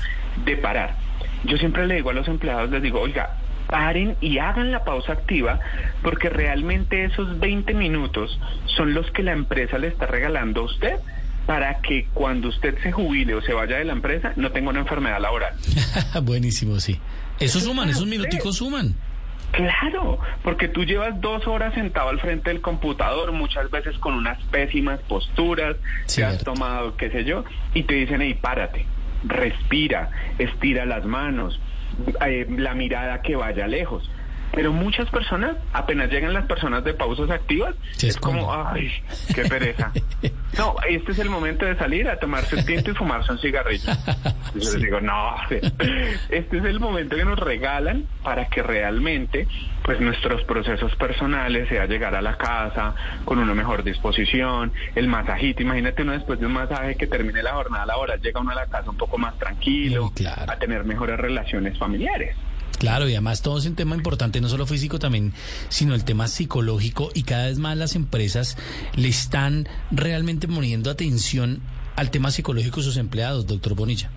de 0.45 0.57
parar. 0.57 0.95
Yo 1.43 1.57
siempre 1.57 1.87
le 1.87 1.95
digo 1.95 2.11
a 2.11 2.13
los 2.13 2.27
empleados, 2.27 2.69
les 2.69 2.83
digo, 2.83 2.99
oiga, 3.01 3.37
paren 3.67 4.15
y 4.19 4.39
hagan 4.39 4.71
la 4.71 4.83
pausa 4.83 5.13
activa 5.13 5.59
porque 6.01 6.29
realmente 6.29 7.05
esos 7.05 7.39
20 7.39 7.73
minutos 7.73 8.39
son 8.65 8.93
los 8.93 9.09
que 9.11 9.23
la 9.23 9.31
empresa 9.31 9.77
le 9.77 9.87
está 9.87 10.05
regalando 10.07 10.61
a 10.61 10.65
usted 10.65 10.99
para 11.49 11.81
que 11.81 12.05
cuando 12.13 12.49
usted 12.49 12.77
se 12.83 12.91
jubile 12.91 13.33
o 13.33 13.41
se 13.41 13.53
vaya 13.53 13.77
de 13.79 13.83
la 13.83 13.93
empresa 13.93 14.33
no 14.35 14.51
tenga 14.51 14.69
una 14.69 14.81
enfermedad 14.81 15.19
laboral. 15.19 15.55
Buenísimo, 16.21 16.79
sí. 16.79 16.99
Eso 17.39 17.59
suman, 17.59 17.89
esos 17.89 18.05
minuticos 18.05 18.57
suman. 18.57 18.93
Claro, 19.51 20.19
porque 20.43 20.67
tú 20.67 20.83
llevas 20.85 21.19
dos 21.19 21.47
horas 21.47 21.73
sentado 21.73 22.09
al 22.09 22.19
frente 22.19 22.51
del 22.51 22.61
computador, 22.61 23.31
muchas 23.31 23.71
veces 23.71 23.97
con 23.97 24.13
unas 24.13 24.39
pésimas 24.51 24.99
posturas, 25.07 25.75
te 25.81 26.23
has 26.23 26.35
Cierto. 26.35 26.43
tomado, 26.53 26.95
qué 26.95 27.09
sé 27.09 27.23
yo, 27.23 27.43
y 27.73 27.81
te 27.81 27.95
dicen, 27.95 28.21
hey, 28.21 28.37
párate, 28.39 28.85
respira, 29.23 30.11
estira 30.37 30.85
las 30.85 31.03
manos, 31.03 31.59
eh, 32.27 32.45
la 32.59 32.75
mirada 32.75 33.23
que 33.23 33.35
vaya 33.35 33.65
lejos. 33.65 34.07
Pero 34.53 34.71
muchas 34.71 35.09
personas, 35.09 35.55
apenas 35.73 36.11
llegan 36.11 36.31
las 36.33 36.45
personas 36.45 36.83
de 36.83 36.93
pausas 36.93 37.31
activas, 37.31 37.73
es 38.03 38.17
como, 38.17 38.53
ay, 38.53 38.91
qué 39.33 39.45
pereza. 39.45 39.91
No, 40.59 40.75
este 40.87 41.13
es 41.13 41.19
el 41.19 41.29
momento 41.29 41.65
de 41.65 41.77
salir 41.77 42.09
a 42.09 42.19
tomarse 42.19 42.55
un 42.57 42.65
tinto 42.65 42.91
y 42.91 42.93
fumarse 42.93 43.31
un 43.31 43.39
cigarrillo. 43.39 43.91
Yo 44.55 44.71
les 44.71 44.81
digo, 44.81 44.99
no, 44.99 45.35
este 46.29 46.57
es 46.57 46.65
el 46.65 46.79
momento 46.79 47.15
que 47.15 47.23
nos 47.23 47.39
regalan 47.39 48.05
para 48.23 48.47
que 48.47 48.61
realmente 48.61 49.47
pues 49.83 49.99
nuestros 50.01 50.43
procesos 50.43 50.95
personales 50.97 51.69
sea 51.69 51.85
llegar 51.85 52.13
a 52.13 52.21
la 52.21 52.37
casa 52.37 52.93
con 53.25 53.39
una 53.39 53.53
mejor 53.53 53.83
disposición, 53.83 54.71
el 54.95 55.07
masajito, 55.07 55.63
imagínate 55.63 56.03
uno 56.03 56.11
después 56.11 56.39
de 56.39 56.45
un 56.45 56.53
masaje 56.53 56.95
que 56.95 57.07
termine 57.07 57.41
la 57.41 57.53
jornada 57.53 57.85
laboral, 57.85 58.21
llega 58.21 58.39
uno 58.39 58.51
a 58.51 58.55
la 58.55 58.67
casa 58.67 58.89
un 58.89 58.97
poco 58.97 59.17
más 59.17 59.37
tranquilo, 59.39 60.11
claro. 60.13 60.51
a 60.51 60.57
tener 60.57 60.83
mejores 60.83 61.17
relaciones 61.17 61.77
familiares. 61.77 62.35
Claro, 62.79 63.07
y 63.09 63.11
además 63.11 63.41
todo 63.41 63.57
es 63.59 63.65
un 63.65 63.75
tema 63.75 63.95
importante, 63.95 64.39
no 64.41 64.47
solo 64.47 64.65
físico 64.65 64.99
también, 64.99 65.33
sino 65.67 65.93
el 65.95 66.05
tema 66.05 66.27
psicológico 66.27 67.09
y 67.13 67.23
cada 67.23 67.47
vez 67.47 67.59
más 67.59 67.77
las 67.77 67.95
empresas 67.95 68.57
le 68.95 69.09
están 69.09 69.67
realmente 69.91 70.47
poniendo 70.47 70.89
atención 70.89 71.59
al 71.97 72.09
tema 72.09 72.31
psicológico 72.31 72.77
de 72.77 72.83
sus 72.83 72.95
empleados, 72.97 73.45
doctor 73.47 73.75
Bonilla. 73.75 74.09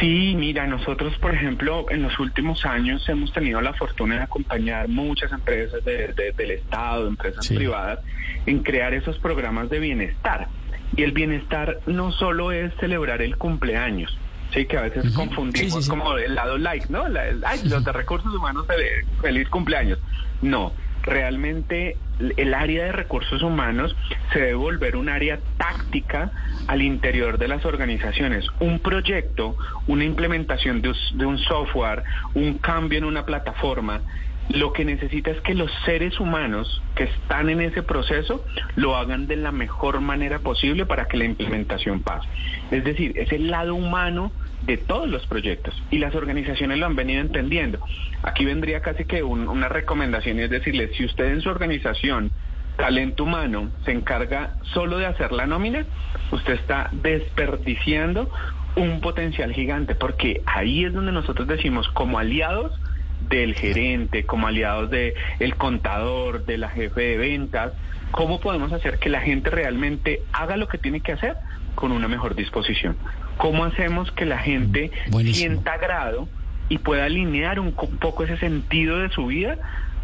Sí, 0.00 0.34
mira, 0.36 0.66
nosotros, 0.66 1.14
por 1.18 1.34
ejemplo, 1.34 1.86
en 1.90 2.02
los 2.02 2.18
últimos 2.18 2.66
años 2.66 3.02
hemos 3.08 3.32
tenido 3.32 3.62
la 3.62 3.72
fortuna 3.72 4.16
de 4.16 4.22
acompañar 4.24 4.88
muchas 4.88 5.32
empresas 5.32 5.82
de- 5.86 6.08
de- 6.08 6.32
del 6.36 6.50
Estado, 6.50 7.08
empresas 7.08 7.46
Sí. 7.46 7.54
privadas, 7.54 8.00
en 8.44 8.62
crear 8.62 8.92
esos 8.92 9.16
programas 9.18 9.70
de 9.70 9.78
bienestar. 9.78 10.48
Y 10.94 11.02
el 11.02 11.12
bienestar 11.12 11.78
no 11.86 12.12
solo 12.12 12.52
es 12.52 12.74
celebrar 12.78 13.22
el 13.22 13.38
cumpleaños, 13.38 14.14
sí, 14.56 14.66
que 14.66 14.76
a 14.78 14.82
veces 14.82 15.12
confundimos 15.12 15.58
Sí, 15.60 15.70
sí, 15.70 15.82
sí. 15.82 15.88
como 15.90 16.16
el 16.16 16.34
lado 16.34 16.58
like, 16.58 16.86
¿no? 16.88 17.06
La- 17.08 17.28
el- 17.28 17.44
ay, 17.44 17.60
los 17.64 17.84
de 17.84 17.92
recursos 17.92 18.34
humanos, 18.34 18.66
feliz, 18.66 19.06
feliz 19.20 19.48
cumpleaños. 19.48 19.98
No, 20.42 20.72
realmente 21.02 21.96
el 22.38 22.54
área 22.54 22.86
de 22.86 22.92
recursos 22.92 23.42
humanos 23.42 23.94
se 24.32 24.40
debe 24.40 24.54
volver 24.54 24.96
un 24.96 25.08
área 25.10 25.38
táctica 25.58 26.32
al 26.66 26.80
interior 26.82 27.38
de 27.38 27.48
las 27.48 27.64
organizaciones. 27.66 28.46
Un 28.58 28.78
proyecto, 28.80 29.56
una 29.86 30.04
implementación 30.04 30.80
de, 30.80 30.94
de 31.14 31.26
un 31.26 31.38
software, 31.38 32.02
un 32.34 32.54
cambio 32.58 32.98
en 32.98 33.04
una 33.04 33.26
plataforma, 33.26 34.00
lo 34.48 34.72
que 34.72 34.84
necesita 34.84 35.32
es 35.32 35.40
que 35.40 35.54
los 35.54 35.70
seres 35.84 36.20
humanos 36.20 36.80
que 36.94 37.04
están 37.04 37.50
en 37.50 37.60
ese 37.60 37.82
proceso 37.82 38.44
lo 38.76 38.96
hagan 38.96 39.26
de 39.26 39.34
la 39.36 39.50
mejor 39.52 40.00
manera 40.00 40.38
posible 40.38 40.86
para 40.86 41.06
que 41.08 41.16
la 41.16 41.24
implementación 41.24 42.00
pase. 42.00 42.28
Es 42.70 42.84
decir, 42.84 43.12
es 43.16 43.32
el 43.32 43.50
lado 43.50 43.74
humano 43.74 44.30
de 44.66 44.76
todos 44.76 45.08
los 45.08 45.26
proyectos 45.26 45.80
y 45.90 45.98
las 45.98 46.14
organizaciones 46.14 46.78
lo 46.78 46.86
han 46.86 46.96
venido 46.96 47.20
entendiendo. 47.20 47.78
Aquí 48.22 48.44
vendría 48.44 48.80
casi 48.80 49.04
que 49.04 49.22
un- 49.22 49.48
una 49.48 49.68
recomendación 49.68 50.40
es 50.40 50.50
decirle, 50.50 50.90
si 50.96 51.04
usted 51.04 51.26
en 51.32 51.40
su 51.40 51.48
organización, 51.48 52.30
talento 52.76 53.24
humano, 53.24 53.70
se 53.84 53.92
encarga 53.92 54.56
solo 54.74 54.98
de 54.98 55.06
hacer 55.06 55.32
la 55.32 55.46
nómina, 55.46 55.86
usted 56.30 56.54
está 56.54 56.90
desperdiciando 56.92 58.30
un 58.74 59.00
potencial 59.00 59.52
gigante, 59.54 59.94
porque 59.94 60.42
ahí 60.44 60.84
es 60.84 60.92
donde 60.92 61.12
nosotros 61.12 61.48
decimos, 61.48 61.88
como 61.88 62.18
aliados 62.18 62.72
del 63.30 63.54
gerente, 63.54 64.26
como 64.26 64.46
aliados 64.46 64.90
del 64.90 65.14
el 65.38 65.56
contador, 65.56 66.44
de 66.44 66.58
la 66.58 66.68
jefe 66.68 67.00
de 67.00 67.16
ventas, 67.16 67.72
¿cómo 68.10 68.40
podemos 68.40 68.72
hacer 68.72 68.98
que 68.98 69.08
la 69.08 69.20
gente 69.20 69.48
realmente 69.48 70.20
haga 70.32 70.56
lo 70.56 70.68
que 70.68 70.76
tiene 70.78 71.00
que 71.00 71.12
hacer 71.12 71.36
con 71.76 71.92
una 71.92 72.08
mejor 72.08 72.34
disposición? 72.34 72.96
¿Cómo 73.36 73.64
hacemos 73.64 74.10
que 74.10 74.24
la 74.26 74.38
gente 74.38 74.90
Buenísimo. 75.10 75.46
sienta 75.54 75.74
agrado 75.74 76.28
y 76.68 76.78
pueda 76.78 77.04
alinear 77.04 77.60
un 77.60 77.70
co- 77.70 77.88
poco 77.88 78.24
ese 78.24 78.36
sentido 78.38 78.98
de 78.98 79.10
su 79.10 79.26
vida 79.26 79.56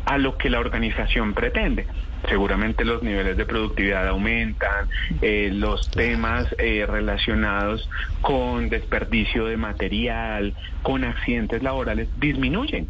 a 0.04 0.18
lo 0.18 0.36
que 0.36 0.48
la 0.50 0.60
organización 0.60 1.34
pretende? 1.34 1.86
Seguramente 2.28 2.84
los 2.84 3.02
niveles 3.02 3.36
de 3.36 3.44
productividad 3.46 4.06
aumentan, 4.06 4.88
eh, 5.22 5.50
los 5.52 5.90
temas 5.90 6.46
eh, 6.58 6.86
relacionados 6.88 7.88
con 8.20 8.68
desperdicio 8.68 9.46
de 9.46 9.56
material, 9.56 10.54
con 10.82 11.02
accidentes 11.02 11.64
laborales 11.64 12.06
disminuyen. 12.20 12.88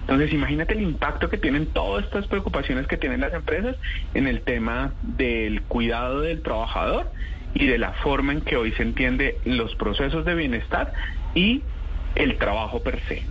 Entonces, 0.00 0.32
imagínate 0.32 0.74
el 0.74 0.80
impacto 0.80 1.30
que 1.30 1.38
tienen 1.38 1.66
todas 1.66 2.04
estas 2.04 2.26
preocupaciones 2.26 2.88
que 2.88 2.96
tienen 2.96 3.20
las 3.20 3.32
empresas 3.32 3.76
en 4.14 4.26
el 4.26 4.40
tema 4.40 4.94
del 5.02 5.62
cuidado 5.62 6.22
del 6.22 6.42
trabajador 6.42 7.12
y 7.54 7.66
de 7.66 7.78
la 7.78 7.92
forma 7.92 8.32
en 8.32 8.40
que 8.40 8.56
hoy 8.56 8.72
se 8.72 8.82
entiende 8.82 9.38
los 9.44 9.74
procesos 9.74 10.24
de 10.24 10.34
bienestar 10.34 10.92
y 11.34 11.62
el 12.14 12.38
trabajo 12.38 12.82
per 12.82 13.00
se. 13.08 13.22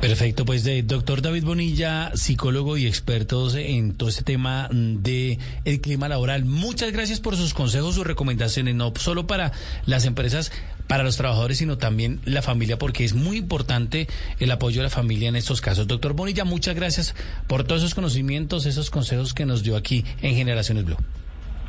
Perfecto, 0.00 0.44
pues 0.44 0.64
de 0.64 0.82
doctor 0.82 1.22
David 1.22 1.44
Bonilla, 1.44 2.10
psicólogo 2.14 2.76
y 2.76 2.86
expertos 2.86 3.54
en 3.54 3.94
todo 3.94 4.08
este 4.08 4.24
tema 4.24 4.68
de 4.70 5.38
el 5.64 5.80
clima 5.80 6.08
laboral. 6.08 6.44
Muchas 6.44 6.92
gracias 6.92 7.20
por 7.20 7.36
sus 7.36 7.54
consejos, 7.54 7.94
sus 7.94 8.06
recomendaciones, 8.06 8.74
no 8.74 8.92
solo 8.96 9.26
para 9.26 9.52
las 9.86 10.04
empresas, 10.04 10.50
para 10.88 11.04
los 11.04 11.16
trabajadores, 11.16 11.58
sino 11.58 11.78
también 11.78 12.20
la 12.24 12.42
familia, 12.42 12.78
porque 12.78 13.04
es 13.04 13.14
muy 13.14 13.36
importante 13.36 14.08
el 14.40 14.50
apoyo 14.50 14.78
de 14.78 14.84
la 14.84 14.90
familia 14.90 15.28
en 15.28 15.36
estos 15.36 15.60
casos. 15.60 15.86
Doctor 15.86 16.14
Bonilla, 16.14 16.44
muchas 16.44 16.74
gracias 16.74 17.14
por 17.46 17.62
todos 17.64 17.82
esos 17.82 17.94
conocimientos, 17.94 18.66
esos 18.66 18.90
consejos 18.90 19.34
que 19.34 19.46
nos 19.46 19.62
dio 19.62 19.76
aquí 19.76 20.04
en 20.20 20.34
Generaciones 20.34 20.84
Blue. 20.84 20.98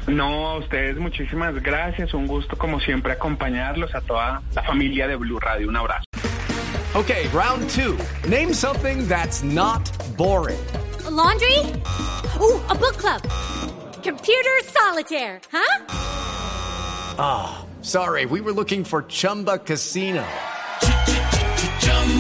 No, 0.08 0.50
a 0.50 0.58
ustedes 0.58 0.98
muchísimas 0.98 1.56
gracias, 1.62 2.14
un 2.14 2.28
gusto 2.28 2.58
como 2.58 2.80
siempre 2.80 3.14
acompañarlos 3.14 3.96
a 3.96 4.02
toda 4.02 4.42
la 4.54 4.64
familia 4.64 5.08
de 5.08 5.16
Blue 5.16 5.40
Radio. 5.40 5.70
Un 5.70 5.78
abrazo. 5.78 6.04
Okay, 6.96 7.28
round 7.30 7.68
two. 7.70 7.98
Name 8.30 8.54
something 8.54 9.08
that's 9.08 9.44
not 9.44 9.90
boring. 10.16 10.60
A 11.06 11.10
laundry? 11.10 11.58
Ooh, 12.40 12.62
a 12.70 12.76
book 12.76 12.98
club. 12.98 13.22
Computer 14.04 14.62
solitaire, 14.66 15.40
huh? 15.52 15.84
Sorry, 17.82 18.26
we 18.26 18.42
were 18.42 18.54
looking 18.54 18.84
for 18.84 19.04
Chumba 19.04 19.58
Casino. 19.58 20.24